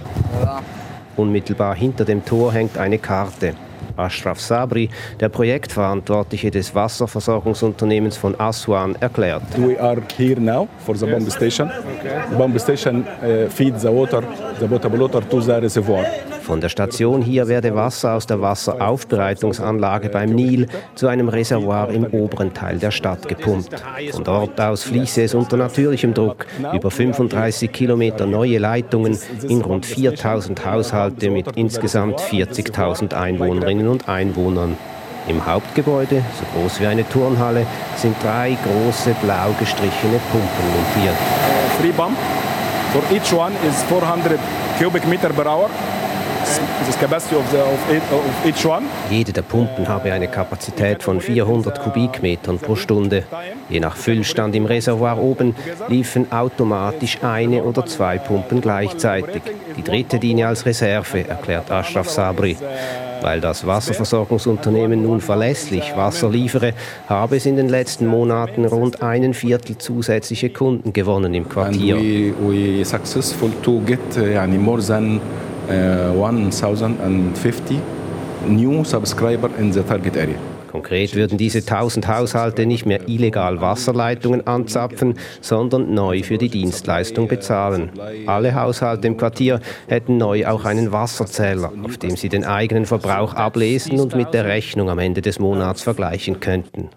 Unmittelbar 1.16 1.76
hinter 1.76 2.04
dem 2.04 2.24
Tor 2.24 2.52
hängt 2.52 2.76
eine 2.76 2.98
Karte. 2.98 3.54
Ashraf 3.98 4.40
Sabri, 4.40 4.88
der 5.20 5.28
Projektverantwortliche 5.28 6.50
des 6.50 6.74
Wasserversorgungsunternehmens 6.74 8.16
von 8.16 8.38
Aswan, 8.38 8.96
erklärt. 9.00 9.42
We 9.58 9.80
are 9.80 10.00
here 10.16 10.40
now 10.40 10.68
for 10.84 10.96
the 10.96 11.06
pump 11.06 11.30
station. 11.30 11.70
The 12.30 12.36
pump 12.36 12.58
station 12.60 13.04
uh, 13.04 13.48
feeds 13.50 13.82
the 13.82 13.88
water, 13.88 14.22
Von 16.42 16.60
der 16.60 16.68
Station 16.70 17.22
hier 17.22 17.46
werde 17.46 17.74
Wasser 17.74 18.14
aus 18.14 18.26
der 18.26 18.40
Wasseraufbereitungsanlage 18.40 20.08
beim 20.08 20.30
Nil 20.30 20.66
zu 20.94 21.06
einem 21.06 21.28
Reservoir 21.28 21.90
im 21.90 22.04
oberen 22.06 22.54
Teil 22.54 22.78
der 22.78 22.90
Stadt 22.90 23.28
gepumpt. 23.28 23.70
Von 24.10 24.24
dort 24.24 24.60
aus 24.60 24.82
fließe 24.84 25.22
es 25.22 25.34
unter 25.34 25.56
natürlichem 25.56 26.14
Druck 26.14 26.46
über 26.72 26.90
35 26.90 27.70
Kilometer 27.70 28.26
neue 28.26 28.58
Leitungen 28.58 29.18
in 29.48 29.60
rund 29.60 29.86
4000 29.86 30.64
Haushalte 30.64 31.30
mit 31.30 31.56
insgesamt 31.56 32.18
40.000 32.20 33.14
Einwohnerinnen 33.14 33.86
und 33.86 34.08
Einwohnern. 34.08 34.76
Im 35.28 35.44
Hauptgebäude, 35.44 36.22
so 36.38 36.58
groß 36.58 36.80
wie 36.80 36.86
eine 36.86 37.06
Turnhalle, 37.06 37.66
sind 37.96 38.16
drei 38.22 38.56
große 38.64 39.14
blau 39.22 39.54
gestrichene 39.58 40.18
Pumpen 40.32 40.66
montiert. 40.72 41.16
Pump. 41.94 42.16
For 42.92 43.04
each 43.14 43.32
one 43.32 43.52
is 43.68 43.82
400 43.84 44.40
cubic 44.78 45.06
meter 45.06 45.28
per 45.28 45.46
hour. 45.46 45.68
Jede 49.10 49.32
der 49.32 49.42
Pumpen 49.42 49.88
habe 49.88 50.12
eine 50.12 50.28
Kapazität 50.28 51.02
von 51.02 51.20
400 51.20 51.80
Kubikmetern 51.80 52.58
pro 52.58 52.76
Stunde. 52.76 53.24
Je 53.68 53.80
nach 53.80 53.96
Füllstand 53.96 54.54
im 54.54 54.64
Reservoir 54.66 55.18
oben 55.18 55.54
liefen 55.88 56.32
automatisch 56.32 57.18
eine 57.22 57.62
oder 57.62 57.86
zwei 57.86 58.18
Pumpen 58.18 58.60
gleichzeitig. 58.60 59.42
Die 59.76 59.82
dritte 59.82 60.18
diene 60.18 60.46
als 60.46 60.66
Reserve, 60.66 61.28
erklärt 61.28 61.70
Ashraf 61.70 62.08
Sabri. 62.08 62.56
Weil 63.20 63.40
das 63.40 63.66
Wasserversorgungsunternehmen 63.66 65.02
nun 65.02 65.20
verlässlich 65.20 65.96
Wasser 65.96 66.30
liefere, 66.30 66.72
habe 67.08 67.36
es 67.36 67.46
in 67.46 67.56
den 67.56 67.68
letzten 67.68 68.06
Monaten 68.06 68.64
rund 68.64 69.02
einen 69.02 69.34
Viertel 69.34 69.76
zusätzliche 69.76 70.50
Kunden 70.50 70.92
gewonnen 70.92 71.34
im 71.34 71.48
Quartier. 71.48 71.96
And 71.96 72.04
we, 72.04 72.78
we 72.78 72.84
successful 72.84 73.50
to 73.62 73.80
get, 73.80 74.00
uh, 74.16 74.46
more 74.46 74.80
than 74.80 75.20
1050 75.68 77.76
uh, 77.76 77.80
new 78.48 78.84
subscriber 78.84 79.50
in 79.58 79.72
the 79.72 79.82
target 79.82 80.16
area. 80.16 80.38
Konkret 80.68 81.14
würden 81.14 81.38
diese 81.38 81.58
1000 81.58 82.06
Haushalte 82.08 82.66
nicht 82.66 82.86
mehr 82.86 83.08
illegal 83.08 83.60
Wasserleitungen 83.60 84.46
anzapfen, 84.46 85.14
sondern 85.40 85.94
neu 85.94 86.22
für 86.22 86.38
die 86.38 86.50
Dienstleistung 86.50 87.26
bezahlen. 87.26 87.90
Alle 88.26 88.54
Haushalte 88.54 89.08
im 89.08 89.16
Quartier 89.16 89.60
hätten 89.88 90.18
neu 90.18 90.46
auch 90.46 90.64
einen 90.64 90.92
Wasserzähler, 90.92 91.72
auf 91.82 91.96
dem 91.96 92.16
sie 92.16 92.28
den 92.28 92.44
eigenen 92.44 92.86
Verbrauch 92.86 93.34
ablesen 93.34 93.98
und 93.98 94.14
mit 94.14 94.34
der 94.34 94.44
Rechnung 94.44 94.90
am 94.90 94.98
Ende 94.98 95.22
des 95.22 95.38
Monats 95.38 95.82
vergleichen 95.82 96.38
könnten. 96.38 96.90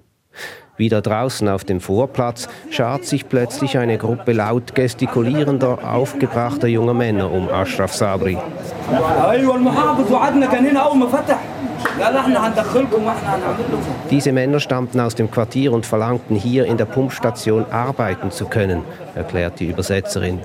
Wieder 0.77 1.01
draußen 1.01 1.47
auf 1.49 1.63
dem 1.63 1.79
Vorplatz 1.79 2.47
schart 2.69 3.05
sich 3.05 3.27
plötzlich 3.27 3.77
eine 3.77 3.97
Gruppe 3.97 4.31
laut 4.31 4.73
gestikulierender, 4.73 5.79
aufgebrachter 5.83 6.67
junger 6.67 6.93
Männer 6.93 7.31
um 7.31 7.49
Ashraf 7.49 7.93
Sabri. 7.93 8.37
Diese 14.09 14.31
Männer 14.31 14.59
stammten 14.59 14.99
aus 14.99 15.15
dem 15.15 15.29
Quartier 15.29 15.73
und 15.73 15.85
verlangten 15.85 16.35
hier 16.35 16.65
in 16.65 16.77
der 16.77 16.85
Pumpstation 16.85 17.65
arbeiten 17.71 18.31
zu 18.31 18.45
können, 18.45 18.83
erklärt 19.15 19.59
die 19.59 19.67
Übersetzerin. 19.67 20.39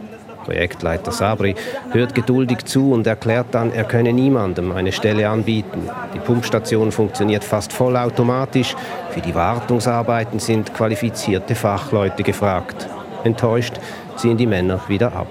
Projektleiter 0.46 1.10
Sabri 1.10 1.56
hört 1.90 2.14
geduldig 2.14 2.64
zu 2.64 2.92
und 2.92 3.06
erklärt 3.06 3.48
dann, 3.50 3.72
er 3.72 3.82
könne 3.82 4.12
niemandem 4.12 4.70
eine 4.70 4.92
Stelle 4.92 5.28
anbieten. 5.28 5.90
Die 6.14 6.20
Pumpstation 6.20 6.92
funktioniert 6.92 7.42
fast 7.42 7.72
vollautomatisch. 7.72 8.76
Für 9.10 9.20
die 9.20 9.34
Wartungsarbeiten 9.34 10.38
sind 10.38 10.72
qualifizierte 10.72 11.56
Fachleute 11.56 12.22
gefragt. 12.22 12.88
Enttäuscht 13.24 13.74
ziehen 14.14 14.36
die 14.36 14.46
Männer 14.46 14.80
wieder 14.86 15.12
ab. 15.12 15.26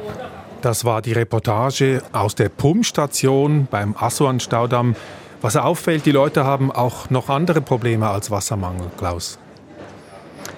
Das 0.61 0.83
war 0.83 1.01
die 1.01 1.13
Reportage 1.13 2.01
aus 2.11 2.35
der 2.35 2.49
Pumpstation 2.49 3.67
beim 3.71 3.95
Aswan-Staudamm. 3.97 4.95
Was 5.41 5.55
auffällt, 5.55 6.05
die 6.05 6.11
Leute 6.11 6.43
haben 6.43 6.71
auch 6.71 7.09
noch 7.09 7.29
andere 7.29 7.61
Probleme 7.61 8.09
als 8.09 8.31
Wassermangel, 8.31 8.87
Klaus. 8.97 9.39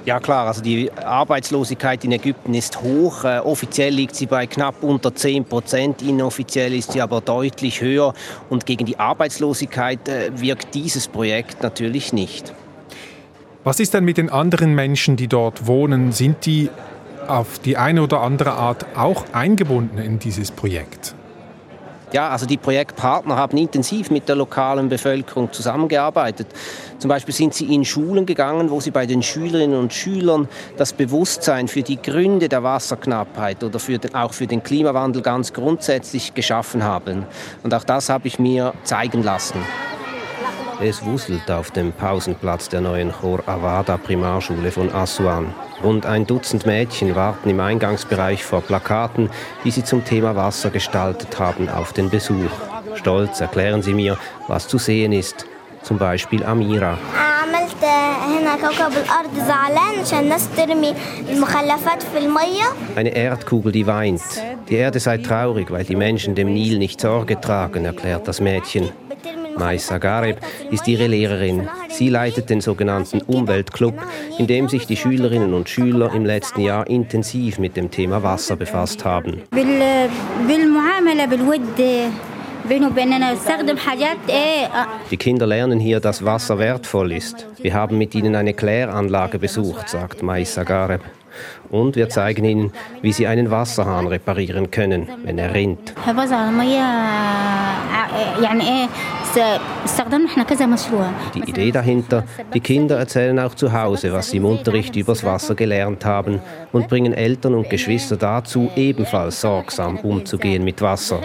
Ja 0.08 0.22
klar, 0.22 0.48
also 0.48 0.62
die 0.62 0.90
Arbeitslosigkeit 0.94 2.06
in 2.06 2.14
Ägypten 2.14 2.54
ist 2.54 2.82
hoch. 2.82 3.26
Äh, 3.26 3.40
offiziell 3.40 3.94
liegt 3.94 4.16
sie 4.16 4.26
bei 4.26 4.48
knapp 4.48 4.82
unter 4.82 5.14
10 5.14 5.44
Prozent, 5.44 6.02
inoffiziell 6.02 6.74
ist 6.74 6.94
sie 6.94 7.02
aber 7.02 7.20
deutlich 7.20 7.82
höher. 7.82 8.14
Und 8.50 8.66
gegen 8.66 8.86
die 8.86 8.98
Arbeitslosigkeit 8.98 10.08
äh, 10.08 10.32
wirkt 10.34 10.74
dieses 10.76 11.10
Projekt 11.10 11.62
natürlich 11.62 12.14
nicht. 12.14 12.54
Was 13.66 13.82
ist 13.82 13.94
denn 13.94 14.06
mit 14.06 14.16
den 14.16 14.30
anderen 14.30 14.74
Menschen, 14.76 15.18
die 15.18 15.28
dort 15.28 15.68
wohnen? 15.68 16.14
Sind 16.14 16.46
die 16.46 16.70
auf 17.28 17.60
die 17.60 17.76
eine 17.76 18.02
oder 18.02 18.22
andere 18.22 18.54
Art 18.54 18.86
auch 18.96 19.26
eingebunden 19.34 19.98
in 19.98 20.20
dieses 20.20 20.52
Projekt? 20.52 21.16
Ja, 22.14 22.30
also 22.30 22.46
die 22.46 22.56
Projektpartner 22.56 23.36
haben 23.36 23.58
intensiv 23.58 24.10
mit 24.12 24.30
der 24.30 24.38
lokalen 24.38 24.88
Bevölkerung 24.88 25.52
zusammengearbeitet. 25.52 26.48
Zum 27.00 27.10
Beispiel 27.10 27.34
sind 27.34 27.54
sie 27.54 27.74
in 27.74 27.84
Schulen 27.84 28.26
gegangen, 28.26 28.70
wo 28.70 28.80
sie 28.80 28.92
bei 28.92 29.06
den 29.06 29.22
Schülerinnen 29.22 29.78
und 29.78 29.94
Schülern 29.94 30.48
das 30.78 30.94
Bewusstsein 30.94 31.68
für 31.68 31.84
die 31.84 32.02
Gründe 32.02 32.48
der 32.48 32.64
Wasserknappheit 32.64 33.62
oder 33.62 33.80
für 33.80 33.98
den, 33.98 34.16
auch 34.16 34.34
für 34.34 34.48
den 34.48 34.64
Klimawandel 34.64 35.22
ganz 35.22 35.52
grundsätzlich 35.52 36.34
geschaffen 36.34 36.84
haben. 36.84 37.26
Und 37.64 37.74
auch 37.74 37.84
das 37.84 38.10
habe 38.10 38.28
ich 38.28 38.40
mir 38.40 38.74
zeigen 38.84 39.22
lassen. 39.22 39.60
Es 40.79 41.03
wuselt 41.03 41.50
auf 41.50 41.72
dem 41.72 41.91
Pausenplatz 41.91 42.69
der 42.69 42.81
neuen 42.81 43.12
Chor 43.12 43.41
Avada 43.48 43.98
Primarschule 43.98 44.72
von 44.72 44.93
Aswan. 44.93 45.51
Rund 45.84 46.05
ein 46.05 46.27
Dutzend 46.27 46.67
Mädchen 46.67 47.15
warten 47.15 47.50
im 47.50 47.60
Eingangsbereich 47.60 48.43
vor 48.43 48.62
Plakaten, 48.62 49.31
die 49.63 49.72
sie 49.72 49.84
zum 49.84 50.05
Thema 50.05 50.36
Wasser 50.36 50.69
gestaltet 50.69 51.39
haben, 51.39 51.67
auf 51.67 51.93
den 51.93 52.12
Besuch. 52.12 52.51
Stolz 52.93 53.41
erklären 53.41 53.81
sie 53.81 53.96
mir, 53.96 54.19
was 54.48 54.67
zu 54.67 54.77
sehen 54.77 55.13
ist. 55.13 55.48
Zum 55.81 55.98
Beispiel 55.98 56.43
Amira. 56.43 56.96
Eine 62.96 63.15
Erdkugel, 63.15 63.72
die 63.72 63.88
weint. 63.88 64.22
Die 64.69 64.75
Erde 64.75 65.00
sei 65.00 65.17
traurig, 65.17 65.72
weil 65.72 65.86
die 65.86 65.96
Menschen 65.96 66.36
dem 66.36 66.53
Nil 66.53 66.77
nicht 66.77 67.01
Sorge 67.01 67.41
tragen, 67.41 67.86
erklärt 67.86 68.27
das 68.27 68.41
Mädchen. 68.41 68.91
Maisa 69.58 69.98
Gareb 69.98 70.38
ist 70.72 70.88
ihre 70.88 71.08
Lehrerin. 71.08 71.68
Sie 71.90 72.10
leitet 72.10 72.50
den 72.50 72.62
sogenannten 72.62 73.22
Umweltclub, 73.22 73.96
in 74.38 74.48
dem 74.48 74.70
sich 74.70 74.86
die 74.86 74.98
Schülerinnen 74.98 75.54
und 75.54 75.70
Schüler 75.70 76.14
im 76.14 76.26
letzten 76.26 76.62
Jahr 76.62 76.88
intensiv 76.88 77.60
mit 77.60 77.76
dem 77.76 77.92
Thema 77.92 78.24
Wasser 78.24 78.56
befasst 78.56 79.04
haben. 79.04 79.42
Die 85.12 85.18
Kinder 85.18 85.48
lernen 85.48 85.80
hier, 85.80 86.00
dass 86.00 86.26
Wasser 86.26 86.60
wertvoll 86.60 87.12
ist. 87.14 87.48
Wir 87.62 87.74
haben 87.74 87.98
mit 87.98 88.14
ihnen 88.14 88.36
eine 88.36 88.54
Kläranlage 88.54 89.40
besucht, 89.40 89.90
sagt 89.90 90.22
Maisa 90.22 90.64
Gareb. 90.64 91.02
Und 91.70 91.96
wir 91.96 92.10
zeigen 92.10 92.46
ihnen, 92.46 92.72
wie 93.02 93.14
sie 93.14 93.28
einen 93.28 93.52
Wasserhahn 93.52 94.08
reparieren 94.08 94.72
können, 94.72 95.08
wenn 95.24 95.38
er 95.38 95.54
rinnt. 95.54 95.94
Die 101.36 101.50
Idee 101.50 101.72
dahinter, 101.72 102.24
die 102.53 102.60
Kinder 102.60 102.98
erzählen 102.98 103.39
auch 103.39 103.55
zu 103.55 103.72
Hause, 103.74 104.12
was 104.13 104.29
sie 104.29 104.38
im 104.38 104.46
Unterricht 104.46 104.96
übers 104.96 105.24
Wasser 105.24 105.55
gelernt 105.55 106.05
haben 106.05 106.39
und 106.72 106.88
bringen 106.88 107.13
Eltern 107.13 107.53
und 107.53 107.69
Geschwister 107.69 108.17
dazu, 108.17 108.69
ebenfalls 108.75 109.41
sorgsam 109.41 109.98
umzugehen 110.00 110.63
mit 110.63 110.81
Wasser. 110.81 111.22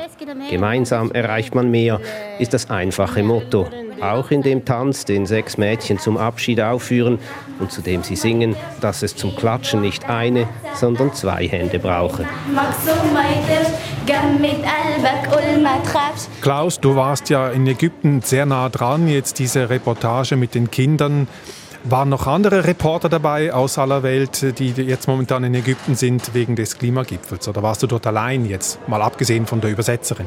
Gemeinsam 0.51 1.13
erreicht 1.13 1.55
man 1.55 1.71
mehr, 1.71 2.01
ist 2.39 2.55
das 2.55 2.71
einfache 2.71 3.23
Motto. 3.23 3.69
Auch 4.03 4.33
in 4.33 4.43
dem 4.43 4.65
Tanz, 4.65 5.05
den 5.05 5.27
sechs 5.27 5.59
Mädchen 5.59 5.97
zum 5.97 6.17
Abschied 6.17 6.61
aufführen 6.61 7.21
und 7.61 7.71
zu 7.71 7.83
dem 7.83 8.03
sie 8.03 8.17
singen, 8.17 8.57
dass 8.81 9.05
es 9.05 9.15
zum 9.15 9.37
Klatschen 9.37 9.81
nicht 9.81 10.11
eine, 10.11 10.49
sondern 10.75 11.15
zwei 11.15 11.47
Hände 11.47 11.79
brauche. 11.79 12.25
Klaus, 16.41 16.81
du 16.81 16.97
warst 16.97 17.31
ja 17.31 17.51
in 17.51 17.65
Ägypten 17.65 18.23
sehr 18.23 18.45
nah 18.45 18.69
dran, 18.69 19.07
jetzt 19.07 19.39
diese 19.39 19.71
Reportage 19.71 20.35
mit 20.35 20.57
den 20.57 20.73
Kindern. 20.73 21.29
Waren 21.85 22.09
noch 22.09 22.27
andere 22.27 22.67
Reporter 22.67 23.09
dabei 23.09 23.55
aus 23.55 23.79
aller 23.79 24.03
Welt, 24.03 24.59
die 24.59 24.71
jetzt 24.71 25.07
momentan 25.07 25.45
in 25.45 25.55
Ägypten 25.55 25.95
sind 25.95 26.35
wegen 26.35 26.57
des 26.57 26.77
Klimagipfels? 26.77 27.47
Oder 27.47 27.63
warst 27.63 27.85
du 27.85 27.87
dort 27.87 28.05
allein 28.09 28.47
jetzt, 28.47 28.81
mal 28.89 29.01
abgesehen 29.01 29.47
von 29.47 29.61
der 29.61 29.71
Übersetzerin? 29.71 30.27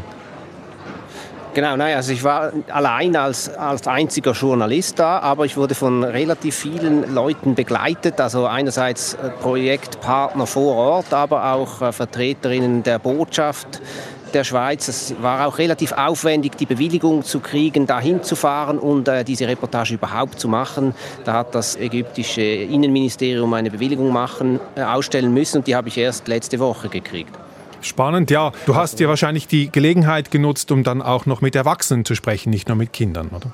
Genau, 1.55 1.77
nein, 1.77 1.95
also 1.95 2.11
ich 2.11 2.21
war 2.21 2.51
allein 2.67 3.15
als, 3.15 3.47
als 3.47 3.87
einziger 3.87 4.33
Journalist 4.33 4.99
da, 4.99 5.19
aber 5.19 5.45
ich 5.45 5.55
wurde 5.55 5.73
von 5.73 6.03
relativ 6.03 6.53
vielen 6.53 7.15
Leuten 7.15 7.55
begleitet. 7.55 8.19
Also 8.19 8.45
einerseits 8.45 9.13
äh, 9.13 9.29
Projektpartner 9.41 10.47
vor 10.47 10.75
Ort, 10.75 11.13
aber 11.13 11.53
auch 11.53 11.81
äh, 11.81 11.93
Vertreterinnen 11.93 12.83
der 12.83 12.99
Botschaft 12.99 13.81
der 14.33 14.43
Schweiz. 14.43 14.89
Es 14.89 15.15
war 15.21 15.47
auch 15.47 15.57
relativ 15.57 15.93
aufwendig, 15.93 16.57
die 16.57 16.65
Bewilligung 16.65 17.23
zu 17.23 17.39
kriegen, 17.39 17.87
dahin 17.87 18.21
zu 18.21 18.35
fahren 18.35 18.77
und 18.77 19.07
äh, 19.07 19.23
diese 19.23 19.47
Reportage 19.47 19.93
überhaupt 19.93 20.37
zu 20.41 20.49
machen. 20.49 20.93
Da 21.23 21.31
hat 21.31 21.55
das 21.55 21.77
ägyptische 21.77 22.41
Innenministerium 22.41 23.53
eine 23.53 23.71
Bewilligung 23.71 24.11
machen, 24.11 24.59
äh, 24.75 24.83
ausstellen 24.83 25.33
müssen 25.33 25.59
und 25.59 25.67
die 25.67 25.75
habe 25.77 25.87
ich 25.87 25.97
erst 25.97 26.27
letzte 26.27 26.59
Woche 26.59 26.89
gekriegt. 26.89 27.31
Spannend, 27.85 28.31
ja. 28.31 28.51
Du 28.65 28.75
hast 28.75 28.99
ja 28.99 29.07
wahrscheinlich 29.07 29.47
die 29.47 29.69
Gelegenheit 29.71 30.31
genutzt, 30.31 30.71
um 30.71 30.83
dann 30.83 31.03
auch 31.03 31.27
noch 31.27 31.41
mit 31.41 31.55
Erwachsenen 31.55 32.03
zu 32.03 32.15
sprechen, 32.15 32.49
nicht 32.49 32.67
nur 32.67 32.75
mit 32.75 32.93
Kindern, 32.93 33.29
oder? 33.29 33.51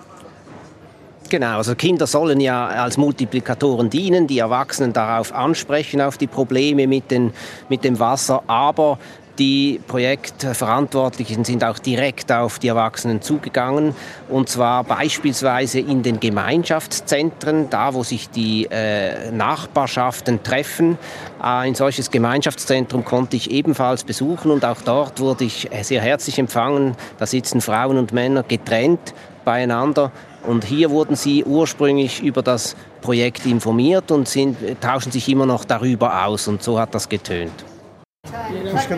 Genau, 1.29 1.57
also 1.57 1.75
Kinder 1.75 2.07
sollen 2.07 2.39
ja 2.41 2.67
als 2.67 2.97
Multiplikatoren 2.97 3.89
dienen, 3.89 4.27
die 4.27 4.39
Erwachsenen 4.39 4.91
darauf 4.91 5.33
ansprechen, 5.33 6.01
auf 6.01 6.17
die 6.17 6.27
Probleme 6.27 6.87
mit, 6.87 7.09
den, 7.09 7.33
mit 7.69 7.83
dem 7.83 7.99
Wasser, 7.99 8.43
aber 8.47 8.99
die 9.39 9.79
Projektverantwortlichen 9.87 11.43
sind 11.45 11.63
auch 11.63 11.79
direkt 11.79 12.31
auf 12.31 12.59
die 12.59 12.67
Erwachsenen 12.67 13.21
zugegangen 13.21 13.95
und 14.29 14.49
zwar 14.49 14.83
beispielsweise 14.83 15.79
in 15.79 16.03
den 16.03 16.19
Gemeinschaftszentren, 16.19 17.69
da 17.69 17.93
wo 17.93 18.03
sich 18.03 18.29
die 18.29 18.67
äh, 18.69 19.31
Nachbarschaften 19.31 20.43
treffen. 20.43 20.97
Äh, 21.39 21.45
ein 21.45 21.75
solches 21.75 22.11
Gemeinschaftszentrum 22.11 23.05
konnte 23.05 23.35
ich 23.37 23.51
ebenfalls 23.51 24.03
besuchen 24.03 24.51
und 24.51 24.65
auch 24.65 24.81
dort 24.81 25.19
wurde 25.19 25.45
ich 25.45 25.69
sehr 25.81 26.01
herzlich 26.01 26.37
empfangen. 26.37 26.95
Da 27.17 27.25
sitzen 27.25 27.61
Frauen 27.61 27.97
und 27.97 28.13
Männer 28.13 28.43
getrennt 28.43 29.13
beieinander 29.45 30.11
und 30.45 30.65
hier 30.65 30.89
wurden 30.89 31.15
sie 31.15 31.43
ursprünglich 31.43 32.21
über 32.21 32.41
das 32.41 32.75
Projekt 33.01 33.45
informiert 33.45 34.11
und 34.11 34.27
sind, 34.27 34.57
tauschen 34.81 35.11
sich 35.11 35.29
immer 35.29 35.45
noch 35.45 35.65
darüber 35.65 36.25
aus 36.25 36.47
und 36.47 36.61
so 36.61 36.79
hat 36.79 36.93
das 36.93 37.09
getönt. 37.09 37.70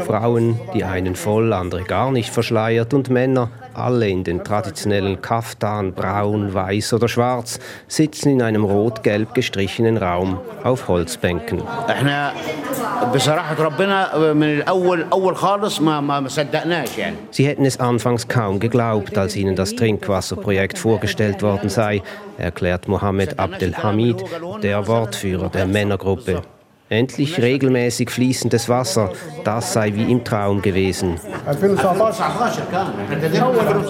Frauen, 0.05 0.59
die 0.73 0.83
einen 0.83 1.15
voll, 1.15 1.53
andere 1.53 1.83
gar 1.83 2.11
nicht 2.11 2.29
verschleiert 2.29 2.93
und 2.93 3.09
Männer, 3.09 3.49
alle 3.73 4.09
in 4.09 4.23
den 4.23 4.43
traditionellen 4.43 5.21
Kaftan, 5.21 5.93
braun, 5.93 6.53
weiß 6.53 6.93
oder 6.93 7.07
schwarz, 7.07 7.59
sitzen 7.87 8.29
in 8.29 8.41
einem 8.41 8.63
rot-gelb 8.65 9.33
gestrichenen 9.33 9.97
Raum 9.97 10.39
auf 10.63 10.87
Holzbänken. 10.87 11.61
Sie 17.31 17.47
hätten 17.47 17.65
es 17.65 17.79
anfangs 17.79 18.27
kaum 18.27 18.59
geglaubt, 18.59 19.17
als 19.17 19.35
ihnen 19.35 19.55
das 19.55 19.75
Trinkwasserprojekt 19.75 20.77
vorgestellt 20.77 21.41
worden 21.41 21.69
sei, 21.69 22.01
erklärt 22.37 22.87
Mohammed 22.87 23.39
Abdelhamid, 23.39 24.23
der 24.61 24.87
Wortführer 24.87 25.49
der 25.49 25.65
Männergruppe. 25.65 26.41
Endlich 26.89 27.41
regelmäßig 27.41 28.09
fließendes 28.09 28.69
Wasser, 28.69 29.11
das 29.43 29.73
sei 29.73 29.93
wie 29.95 30.11
im 30.11 30.23
Traum 30.23 30.61
gewesen. 30.61 31.19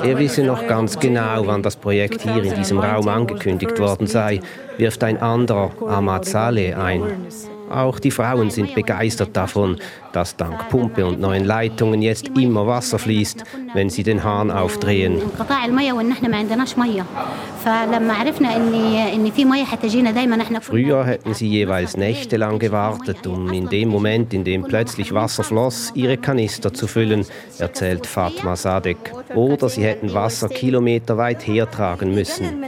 Er 0.04 0.18
wisse 0.20 0.44
noch 0.44 0.66
ganz 0.68 1.00
genau, 1.00 1.46
wann 1.46 1.64
das 1.64 1.76
Projekt 1.76 2.22
hier 2.22 2.44
in 2.44 2.54
diesem 2.56 2.80
Raum 2.80 3.08
angekündigt 3.08 3.78
worden 3.80 4.08
sei, 4.08 4.40
wirft 4.78 5.04
ein 5.04 5.22
anderer, 5.22 5.72
Ahmad 5.88 6.26
Saleh, 6.26 6.74
ein. 6.74 7.04
Auch 7.70 8.00
die 8.00 8.12
Frauen 8.12 8.52
sind 8.52 8.76
begeistert 8.76 9.36
davon, 9.36 9.78
dass 10.14 10.38
dank 10.38 10.70
Pumpe 10.70 11.06
und 11.06 11.20
neuen 11.20 11.44
Leitungen 11.44 12.02
jetzt 12.02 12.30
immer 12.38 12.66
Wasser 12.68 13.00
fließt, 13.00 13.44
wenn 13.74 13.90
sie 13.90 14.04
den 14.04 14.24
Hahn 14.24 14.52
aufdrehen. 14.52 15.22
Früher 20.62 21.06
hätten 21.06 21.34
sie 21.34 21.48
jeweils 21.48 21.98
nächtelang 21.98 22.60
gewartet, 22.60 23.26
um 23.26 23.52
in 23.52 23.70
dem 23.70 23.90
Moment, 23.90 24.34
in 24.34 24.44
dem 24.44 24.64
plötzlich 24.64 25.14
Wasser 25.14 25.44
floss, 25.44 25.92
ihre 25.96 26.18
Kanister 26.18 26.74
zu 26.74 26.88
füllen, 26.88 27.26
erzählt 27.60 28.06
Fatma 28.06 28.56
Sadek. 28.56 29.14
Oder 29.34 29.70
sie 29.70 29.84
hätten 29.84 30.14
Wasser 30.14 30.50
kilometerweit 30.50 31.46
hertragen 31.48 32.14
müssen. 32.14 32.64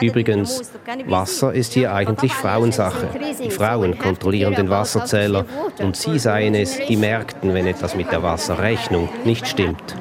Übrigens, 0.00 0.72
Wasser 1.06 1.39
ist 1.48 1.72
hier 1.72 1.94
eigentlich 1.94 2.32
Frauensache. 2.32 3.08
Die 3.42 3.50
Frauen 3.50 3.98
kontrollieren 3.98 4.54
den 4.54 4.70
Wasserzähler 4.70 5.46
und 5.78 5.96
sie 5.96 6.18
seien 6.18 6.54
es, 6.54 6.78
die 6.88 6.96
merkten, 6.96 7.54
wenn 7.54 7.66
etwas 7.66 7.96
mit 7.96 8.12
der 8.12 8.22
Wasserrechnung 8.22 9.08
nicht 9.24 9.48
stimmt. 9.48 9.96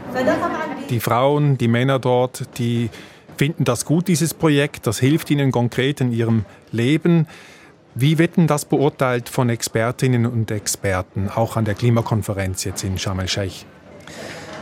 Die 0.90 1.00
Frauen, 1.00 1.58
die 1.58 1.68
Männer 1.68 2.00
dort, 2.00 2.58
die 2.58 2.90
finden 3.38 3.64
das 3.64 3.86
gut, 3.86 4.08
dieses 4.08 4.34
Projekt. 4.34 4.86
Das 4.86 5.00
hilft 5.00 5.32
ihnen 5.32 5.52
konkret 5.52 6.02
in 6.02 6.12
ihrem 6.12 6.46
Leben. 6.72 7.28
Wie 7.96 8.18
wird 8.18 8.38
denn 8.38 8.48
das 8.48 8.66
beurteilt 8.66 9.30
von 9.30 9.50
Expertinnen 9.50 10.26
und 10.26 10.52
Experten, 10.52 11.30
auch 11.34 11.56
an 11.56 11.66
der 11.66 11.74
Klimakonferenz 11.74 12.64
jetzt 12.64 12.84
in 12.84 12.98
Sharm 12.98 13.20
el-Sheikh? 13.20 13.66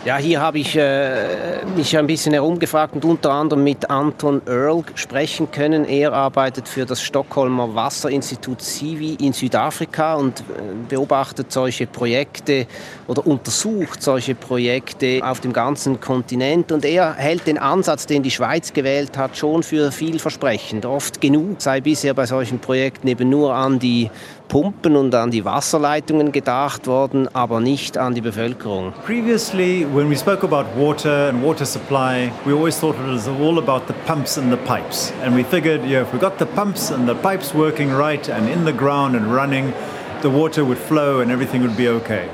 Ja, 0.05 0.15
hier 0.17 0.39
habe 0.39 0.59
ich 0.59 0.77
äh, 0.77 1.65
mich 1.75 1.97
ein 1.97 2.07
bisschen 2.07 2.31
herumgefragt 2.31 2.95
und 2.95 3.03
unter 3.03 3.31
anderem 3.31 3.63
mit 3.65 3.89
Anton 3.89 4.41
Earl 4.45 4.83
sprechen 4.95 5.51
können. 5.51 5.83
Er 5.83 6.13
arbeitet 6.13 6.67
für 6.69 6.85
das 6.85 7.01
Stockholmer 7.01 7.75
Wasserinstitut 7.75 8.61
Sivi 8.61 9.15
in 9.15 9.33
Südafrika 9.33 10.15
und 10.15 10.39
äh, 10.39 10.43
beobachtet 10.87 11.51
solche 11.51 11.87
Projekte 11.87 12.67
oder 13.07 13.27
untersucht 13.27 14.01
solche 14.01 14.33
Projekte 14.33 15.19
auf 15.23 15.41
dem 15.41 15.51
ganzen 15.51 15.99
Kontinent. 15.99 16.71
Und 16.71 16.85
er 16.85 17.15
hält 17.15 17.45
den 17.45 17.57
Ansatz, 17.57 18.05
den 18.05 18.23
die 18.23 18.31
Schweiz 18.31 18.71
gewählt 18.71 19.17
hat, 19.17 19.35
schon 19.35 19.61
für 19.61 19.91
vielversprechend. 19.91 20.85
Oft 20.85 21.19
genug 21.19 21.61
sei 21.61 21.81
bisher 21.81 22.13
bei 22.13 22.25
solchen 22.25 22.59
Projekten 22.59 23.07
eben 23.09 23.29
nur 23.29 23.53
an 23.53 23.77
die 23.77 24.09
Pumpen 24.47 24.95
und 24.95 25.13
an 25.13 25.31
die 25.31 25.43
Wasserleitungen 25.43 26.31
gedacht 26.31 26.87
worden, 26.87 27.27
aber 27.33 27.59
nicht 27.59 27.97
an 27.97 28.13
die 28.13 28.21
Bevölkerung. 28.21 28.93
Previously, 29.05 29.85
when 29.93 30.09
we 30.09 30.15
spoke 30.15 30.43
about 30.43 30.65
water 30.75 31.29
and 31.29 31.43
water 31.43 31.65
supply, 31.65 32.31
we 32.45 32.53
always 32.53 32.79
thought 32.79 32.95
it 32.95 33.11
was 33.11 33.27
all 33.27 33.57
about 33.57 33.87
the 33.87 33.93
pumps 34.05 34.37
and 34.37 34.51
the 34.51 34.57
pipes. 34.57 35.11
And 35.23 35.35
we 35.35 35.43
figured, 35.43 35.83
yeah, 35.83 36.01
if 36.01 36.13
we 36.13 36.19
got 36.19 36.37
the 36.37 36.45
pumps 36.45 36.91
and 36.91 37.07
the 37.07 37.15
pipes 37.15 37.53
working 37.53 37.91
right 37.91 38.29
and 38.29 38.47
in 38.49 38.63
the 38.63 38.73
ground 38.73 39.15
and 39.15 39.33
running, 39.33 39.73
the 40.21 40.29
water 40.29 40.63
would 40.63 40.77
flow 40.77 41.19
and 41.19 41.29
everything 41.29 41.61
would 41.61 41.75
be 41.75 41.89
okay. 41.89 42.29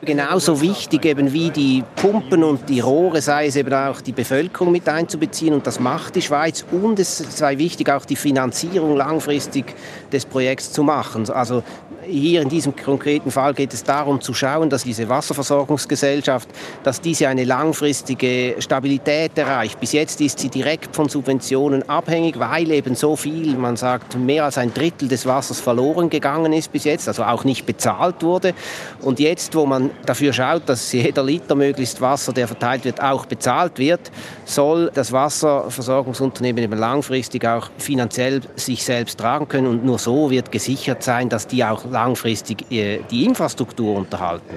Genauso 0.00 0.60
wichtig 0.60 1.04
eben 1.06 1.32
wie 1.32 1.50
die 1.50 1.82
Pumpen 1.96 2.44
und 2.44 2.68
die 2.68 2.78
Rohre 2.78 3.20
sei 3.20 3.46
es 3.46 3.56
eben 3.56 3.74
auch 3.74 4.00
die 4.00 4.12
Bevölkerung 4.12 4.70
mit 4.70 4.88
einzubeziehen 4.88 5.52
und 5.52 5.66
das 5.66 5.80
macht 5.80 6.14
die 6.14 6.22
Schweiz 6.22 6.64
und 6.70 7.00
es 7.00 7.18
sei 7.18 7.58
wichtig 7.58 7.90
auch 7.90 8.04
die 8.04 8.14
Finanzierung 8.14 8.96
langfristig 8.96 9.74
des 10.12 10.24
Projekts 10.24 10.72
zu 10.72 10.84
machen. 10.84 11.28
Also 11.30 11.64
hier 12.08 12.42
in 12.42 12.48
diesem 12.48 12.74
konkreten 12.74 13.30
Fall 13.30 13.54
geht 13.54 13.74
es 13.74 13.84
darum 13.84 14.20
zu 14.20 14.34
schauen, 14.34 14.70
dass 14.70 14.84
diese 14.84 15.08
Wasserversorgungsgesellschaft, 15.08 16.48
dass 16.82 17.00
diese 17.00 17.28
eine 17.28 17.44
langfristige 17.44 18.56
Stabilität 18.58 19.36
erreicht. 19.36 19.78
Bis 19.80 19.92
jetzt 19.92 20.20
ist 20.20 20.38
sie 20.38 20.48
direkt 20.48 20.94
von 20.96 21.08
Subventionen 21.08 21.88
abhängig, 21.88 22.38
weil 22.38 22.70
eben 22.70 22.94
so 22.94 23.16
viel, 23.16 23.56
man 23.56 23.76
sagt, 23.76 24.16
mehr 24.18 24.44
als 24.44 24.58
ein 24.58 24.72
Drittel 24.72 25.08
des 25.08 25.26
Wassers 25.26 25.60
verloren 25.60 26.10
gegangen 26.10 26.52
ist 26.52 26.72
bis 26.72 26.84
jetzt, 26.84 27.08
also 27.08 27.24
auch 27.24 27.44
nicht 27.44 27.66
bezahlt 27.66 28.22
wurde. 28.22 28.54
Und 29.02 29.20
jetzt, 29.20 29.54
wo 29.54 29.66
man 29.66 29.90
dafür 30.06 30.32
schaut, 30.32 30.68
dass 30.68 30.92
jeder 30.92 31.22
Liter 31.22 31.54
möglichst 31.54 32.00
Wasser, 32.00 32.32
der 32.32 32.48
verteilt 32.48 32.84
wird, 32.84 33.02
auch 33.02 33.26
bezahlt 33.26 33.78
wird, 33.78 34.10
soll 34.44 34.90
das 34.94 35.12
Wasserversorgungsunternehmen 35.12 36.64
eben 36.64 36.78
langfristig 36.78 37.46
auch 37.46 37.70
finanziell 37.78 38.40
sich 38.56 38.84
selbst 38.84 39.18
tragen 39.18 39.48
können 39.48 39.66
und 39.66 39.84
nur 39.84 39.98
so 39.98 40.30
wird 40.30 40.50
gesichert 40.50 41.02
sein, 41.02 41.28
dass 41.28 41.46
die 41.46 41.64
auch 41.64 41.90
langfristig 41.98 42.70
äh, 42.70 43.00
die 43.10 43.24
Infrastruktur 43.24 43.96
unterhalten. 43.96 44.56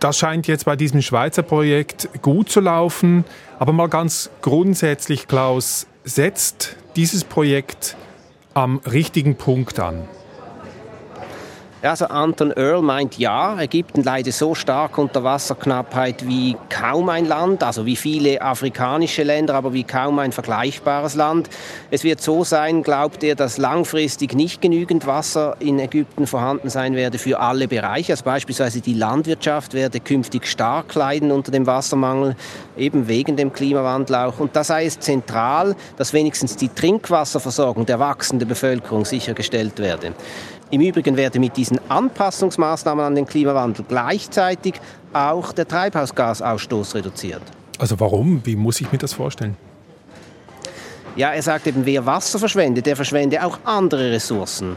Das 0.00 0.18
scheint 0.18 0.46
jetzt 0.46 0.66
bei 0.66 0.76
diesem 0.76 1.00
Schweizer 1.00 1.42
Projekt 1.42 2.08
gut 2.20 2.50
zu 2.50 2.60
laufen. 2.60 3.24
Aber 3.58 3.72
mal 3.72 3.88
ganz 3.88 4.30
grundsätzlich, 4.42 5.26
Klaus, 5.26 5.86
setzt 6.04 6.76
dieses 6.96 7.24
Projekt 7.24 7.96
am 8.52 8.80
richtigen 8.90 9.36
Punkt 9.36 9.80
an? 9.80 10.06
Also 11.86 12.06
Anton 12.06 12.52
Earl 12.52 12.82
meint 12.82 13.16
ja, 13.16 13.60
Ägypten 13.60 14.02
leidet 14.02 14.34
so 14.34 14.56
stark 14.56 14.98
unter 14.98 15.22
Wasserknappheit 15.22 16.26
wie 16.26 16.56
kaum 16.68 17.08
ein 17.08 17.26
Land, 17.26 17.62
also 17.62 17.86
wie 17.86 17.94
viele 17.94 18.42
afrikanische 18.42 19.22
Länder, 19.22 19.54
aber 19.54 19.72
wie 19.72 19.84
kaum 19.84 20.18
ein 20.18 20.32
vergleichbares 20.32 21.14
Land. 21.14 21.48
Es 21.92 22.02
wird 22.02 22.20
so 22.20 22.42
sein, 22.42 22.82
glaubt 22.82 23.22
er, 23.22 23.36
dass 23.36 23.56
langfristig 23.58 24.34
nicht 24.34 24.60
genügend 24.60 25.06
Wasser 25.06 25.56
in 25.60 25.78
Ägypten 25.78 26.26
vorhanden 26.26 26.70
sein 26.70 26.96
werde 26.96 27.18
für 27.18 27.38
alle 27.38 27.68
Bereiche. 27.68 28.14
Also 28.14 28.24
beispielsweise 28.24 28.80
die 28.80 28.94
Landwirtschaft 28.94 29.72
werde 29.72 30.00
künftig 30.00 30.46
stark 30.48 30.92
leiden 30.94 31.30
unter 31.30 31.52
dem 31.52 31.66
Wassermangel, 31.66 32.34
eben 32.76 33.06
wegen 33.06 33.36
dem 33.36 33.52
Klimawandel 33.52 34.16
auch. 34.16 34.40
Und 34.40 34.56
da 34.56 34.64
sei 34.64 34.86
es 34.86 34.98
zentral, 34.98 35.76
dass 35.96 36.12
wenigstens 36.12 36.56
die 36.56 36.68
Trinkwasserversorgung 36.68 37.86
der 37.86 38.00
wachsenden 38.00 38.48
Bevölkerung 38.48 39.04
sichergestellt 39.04 39.78
werde. 39.78 40.14
Im 40.70 40.80
Übrigen 40.80 41.16
werde 41.16 41.38
mit 41.38 41.56
diesen 41.56 41.78
Anpassungsmaßnahmen 41.88 43.04
an 43.04 43.14
den 43.14 43.24
Klimawandel 43.24 43.84
gleichzeitig 43.88 44.74
auch 45.12 45.52
der 45.52 45.68
Treibhausgasausstoß 45.68 46.96
reduziert. 46.96 47.42
Also 47.78 48.00
warum? 48.00 48.40
Wie 48.44 48.56
muss 48.56 48.80
ich 48.80 48.90
mir 48.90 48.98
das 48.98 49.12
vorstellen? 49.12 49.56
Ja, 51.14 51.32
er 51.32 51.42
sagt 51.42 51.66
eben, 51.66 51.86
wer 51.86 52.04
Wasser 52.04 52.38
verschwendet, 52.38 52.84
der 52.86 52.96
verschwende 52.96 53.44
auch 53.44 53.58
andere 53.64 54.10
Ressourcen. 54.10 54.76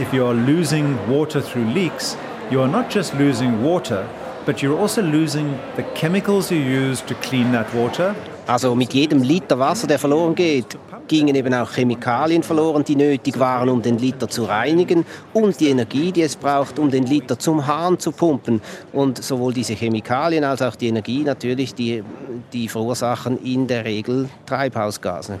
If 0.00 0.12
you 0.12 0.24
are 0.24 0.34
losing 0.34 0.98
water 1.08 1.42
through 1.42 1.72
leaks, 1.72 2.16
you 2.50 2.60
are 2.60 2.68
not 2.68 2.92
just 2.92 3.14
losing 3.14 3.62
water, 3.62 4.04
but 4.44 4.56
you're 4.58 4.78
also 4.78 5.00
losing 5.00 5.54
the 5.76 5.82
chemicals 5.94 6.50
you 6.50 6.58
use 6.58 7.02
to 7.04 7.14
clean 7.22 7.52
that 7.52 7.66
water. 7.74 8.14
Also 8.52 8.74
mit 8.74 8.92
jedem 8.92 9.22
Liter 9.22 9.58
Wasser, 9.58 9.86
der 9.86 9.98
verloren 9.98 10.34
geht, 10.34 10.76
gingen 11.08 11.34
eben 11.34 11.54
auch 11.54 11.72
Chemikalien 11.72 12.42
verloren, 12.42 12.84
die 12.84 12.96
nötig 12.96 13.38
waren, 13.38 13.70
um 13.70 13.80
den 13.80 13.96
Liter 13.96 14.28
zu 14.28 14.44
reinigen 14.44 15.06
und 15.32 15.58
die 15.58 15.70
Energie, 15.70 16.12
die 16.12 16.20
es 16.20 16.36
braucht, 16.36 16.78
um 16.78 16.90
den 16.90 17.06
Liter 17.06 17.38
zum 17.38 17.66
Hahn 17.66 17.98
zu 17.98 18.12
pumpen. 18.12 18.60
Und 18.92 19.24
sowohl 19.24 19.54
diese 19.54 19.72
Chemikalien 19.72 20.44
als 20.44 20.60
auch 20.60 20.76
die 20.76 20.88
Energie 20.88 21.22
natürlich, 21.22 21.74
die, 21.74 22.04
die 22.52 22.68
verursachen 22.68 23.42
in 23.42 23.68
der 23.68 23.86
Regel 23.86 24.28
Treibhausgase. 24.44 25.40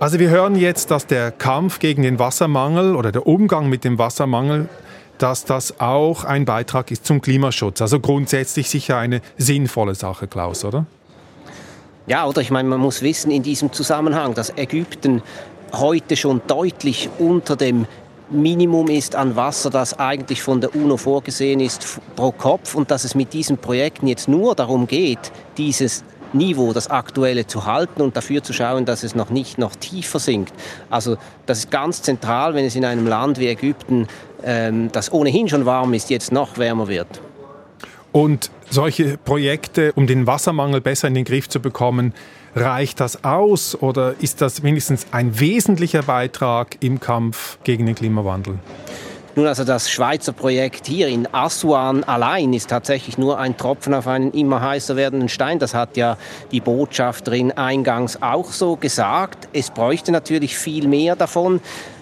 Also 0.00 0.18
wir 0.18 0.28
hören 0.28 0.56
jetzt, 0.56 0.90
dass 0.90 1.06
der 1.06 1.30
Kampf 1.30 1.78
gegen 1.78 2.02
den 2.02 2.18
Wassermangel 2.18 2.96
oder 2.96 3.12
der 3.12 3.28
Umgang 3.28 3.68
mit 3.68 3.84
dem 3.84 3.96
Wassermangel, 3.96 4.68
dass 5.18 5.44
das 5.44 5.78
auch 5.78 6.24
ein 6.24 6.46
Beitrag 6.46 6.90
ist 6.90 7.06
zum 7.06 7.20
Klimaschutz. 7.20 7.80
Also 7.80 8.00
grundsätzlich 8.00 8.68
sicher 8.68 8.98
eine 8.98 9.20
sinnvolle 9.38 9.94
Sache, 9.94 10.26
Klaus, 10.26 10.64
oder? 10.64 10.84
Ja, 12.10 12.26
oder 12.26 12.40
ich 12.40 12.50
meine, 12.50 12.68
man 12.68 12.80
muss 12.80 13.02
wissen 13.02 13.30
in 13.30 13.44
diesem 13.44 13.72
Zusammenhang, 13.72 14.34
dass 14.34 14.52
Ägypten 14.56 15.22
heute 15.72 16.16
schon 16.16 16.42
deutlich 16.48 17.08
unter 17.20 17.54
dem 17.54 17.86
Minimum 18.30 18.88
ist 18.88 19.14
an 19.14 19.36
Wasser, 19.36 19.70
das 19.70 19.96
eigentlich 19.96 20.42
von 20.42 20.60
der 20.60 20.74
UNO 20.74 20.96
vorgesehen 20.96 21.60
ist 21.60 22.00
pro 22.16 22.32
Kopf 22.32 22.74
und 22.74 22.90
dass 22.90 23.04
es 23.04 23.14
mit 23.14 23.32
diesen 23.32 23.58
Projekten 23.58 24.08
jetzt 24.08 24.26
nur 24.26 24.56
darum 24.56 24.88
geht, 24.88 25.30
dieses 25.56 26.02
Niveau, 26.32 26.72
das 26.72 26.90
aktuelle 26.90 27.46
zu 27.46 27.64
halten 27.64 28.02
und 28.02 28.16
dafür 28.16 28.42
zu 28.42 28.52
schauen, 28.52 28.86
dass 28.86 29.04
es 29.04 29.14
noch 29.14 29.30
nicht 29.30 29.58
noch 29.58 29.76
tiefer 29.76 30.18
sinkt. 30.18 30.52
Also 30.90 31.16
das 31.46 31.58
ist 31.58 31.70
ganz 31.70 32.02
zentral, 32.02 32.54
wenn 32.54 32.64
es 32.64 32.74
in 32.74 32.84
einem 32.84 33.06
Land 33.06 33.38
wie 33.38 33.46
Ägypten, 33.46 34.08
ähm, 34.42 34.90
das 34.90 35.12
ohnehin 35.12 35.48
schon 35.48 35.64
warm 35.64 35.94
ist, 35.94 36.10
jetzt 36.10 36.32
noch 36.32 36.58
wärmer 36.58 36.88
wird. 36.88 37.20
Und 38.12 38.50
solche 38.68 39.16
Projekte, 39.18 39.92
um 39.92 40.06
den 40.06 40.26
Wassermangel 40.26 40.80
besser 40.80 41.08
in 41.08 41.14
den 41.14 41.24
Griff 41.24 41.48
zu 41.48 41.60
bekommen, 41.60 42.12
reicht 42.54 43.00
das 43.00 43.24
aus 43.24 43.80
oder 43.80 44.14
ist 44.20 44.40
das 44.40 44.62
wenigstens 44.62 45.06
ein 45.12 45.38
wesentlicher 45.38 46.02
Beitrag 46.02 46.76
im 46.80 46.98
Kampf 46.98 47.58
gegen 47.62 47.86
den 47.86 47.94
Klimawandel? 47.94 48.58
Nun, 49.36 49.46
also 49.46 49.62
das 49.62 49.88
Schweizer 49.88 50.32
Projekt 50.32 50.88
hier 50.88 51.06
in 51.06 51.32
Aswan 51.32 52.02
allein 52.02 52.52
ist 52.52 52.68
tatsächlich 52.68 53.16
nur 53.16 53.38
ein 53.38 53.56
Tropfen 53.56 53.94
auf 53.94 54.08
einen 54.08 54.32
immer 54.32 54.60
heißer 54.60 54.96
werdenden 54.96 55.28
Stein. 55.28 55.60
Das 55.60 55.72
hat 55.72 55.96
ja 55.96 56.16
die 56.50 56.60
Botschafterin 56.60 57.52
eingangs 57.52 58.20
auch 58.20 58.50
so 58.50 58.74
gesagt. 58.74 59.48
Es 59.52 59.70
bräuchte 59.70 60.10
natürlich 60.10 60.58
viel 60.58 60.88
mehr 60.88 61.14
davon. 61.14 61.60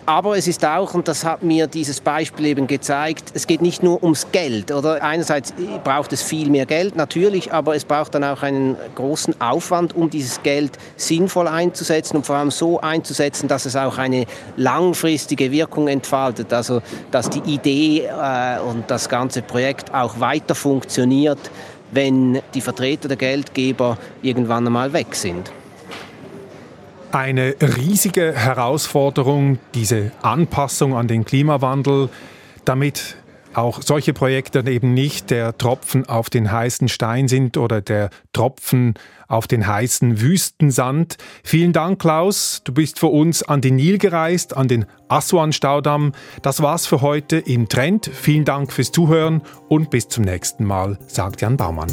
Aber 0.09 0.39
es 0.39 0.49
ist 0.49 0.65
auch, 0.65 0.95
und 0.95 1.07
das 1.07 1.23
hat 1.23 1.43
mir 1.43 1.67
dieses 1.67 2.01
Beispiel 2.01 2.47
eben 2.47 2.67
gezeigt, 2.67 3.31
es 3.35 3.47
geht 3.47 3.61
nicht 3.61 3.83
nur 3.83 4.03
ums 4.03 4.33
Geld. 4.33 4.73
Oder 4.73 5.03
einerseits 5.03 5.53
braucht 5.85 6.15
es 6.15 6.23
viel 6.23 6.49
mehr 6.49 6.65
Geld, 6.65 6.97
natürlich, 6.97 7.53
aber 7.53 7.77
es 7.77 7.85
braucht 7.85 8.15
dann 8.15 8.25
auch 8.25 8.43
einen 8.43 8.79
großen 8.95 9.39
Aufwand, 9.39 9.95
um 9.95 10.09
dieses 10.09 10.43
Geld 10.43 10.79
sinnvoll 10.97 11.47
einzusetzen 11.47 12.17
und 12.17 12.25
vor 12.25 12.37
allem 12.37 12.51
so 12.51 12.81
einzusetzen, 12.81 13.49
dass 13.49 13.67
es 13.67 13.77
auch 13.77 13.99
eine 13.99 14.25
langfristige 14.57 15.53
Wirkung 15.53 15.89
entfaltet. 15.89 16.55
Also, 16.55 16.81
dass 17.11 17.29
die 17.29 17.41
Idee 17.41 18.07
äh, 18.07 18.61
und 18.61 18.91
das 18.91 19.11
ganze 19.11 19.43
Projekt 19.43 19.93
auch 19.93 20.19
weiter 20.21 20.55
funktioniert, 20.55 21.51
wenn 21.91 22.41
die 22.55 22.63
Vertreter 22.63 23.09
der 23.09 23.19
Geldgeber 23.19 23.99
irgendwann 24.23 24.67
einmal 24.67 24.91
weg 24.95 25.15
sind 25.15 25.53
eine 27.13 27.55
riesige 27.61 28.33
Herausforderung, 28.33 29.59
diese 29.75 30.13
Anpassung 30.23 30.97
an 30.97 31.09
den 31.09 31.25
Klimawandel, 31.25 32.09
damit 32.65 33.17
auch 33.55 33.83
solche 33.83 34.13
Projekte 34.13 34.61
eben 34.69 34.95
nicht 34.95 35.31
der 35.31 35.57
Tropfen 35.59 36.07
auf 36.07 36.31
den 36.31 36.53
heißen 36.53 36.89
Stein 36.89 37.29
sind 37.29 37.57
oder 37.57 37.81
der 37.81 38.11
Tropfen 38.33 38.95
auf 39.27 39.47
den 39.47 39.67
heißen 39.67 40.21
Wüstensand. 40.21 41.17
Vielen 41.43 41.73
Dank, 41.73 42.01
Klaus. 42.01 42.63
Du 42.65 42.73
bist 42.73 42.99
für 42.99 43.09
uns 43.09 43.43
an 43.43 43.61
den 43.61 43.77
Nil 43.77 43.99
gereist, 43.99 44.57
an 44.57 44.69
den 44.69 44.87
Aswan-Staudamm. 45.09 46.13
Das 46.43 46.63
war's 46.63 46.87
für 46.87 47.01
heute 47.01 47.39
im 47.39 47.69
Trend. 47.69 48.11
Vielen 48.13 48.45
Dank 48.45 48.73
fürs 48.73 48.93
Zuhören 48.93 49.43
und 49.69 49.91
bis 49.91 50.09
zum 50.09 50.25
nächsten 50.25 50.65
Mal, 50.65 50.99
sagt 51.07 51.41
Jan 51.41 51.57
Baumann. 51.57 51.89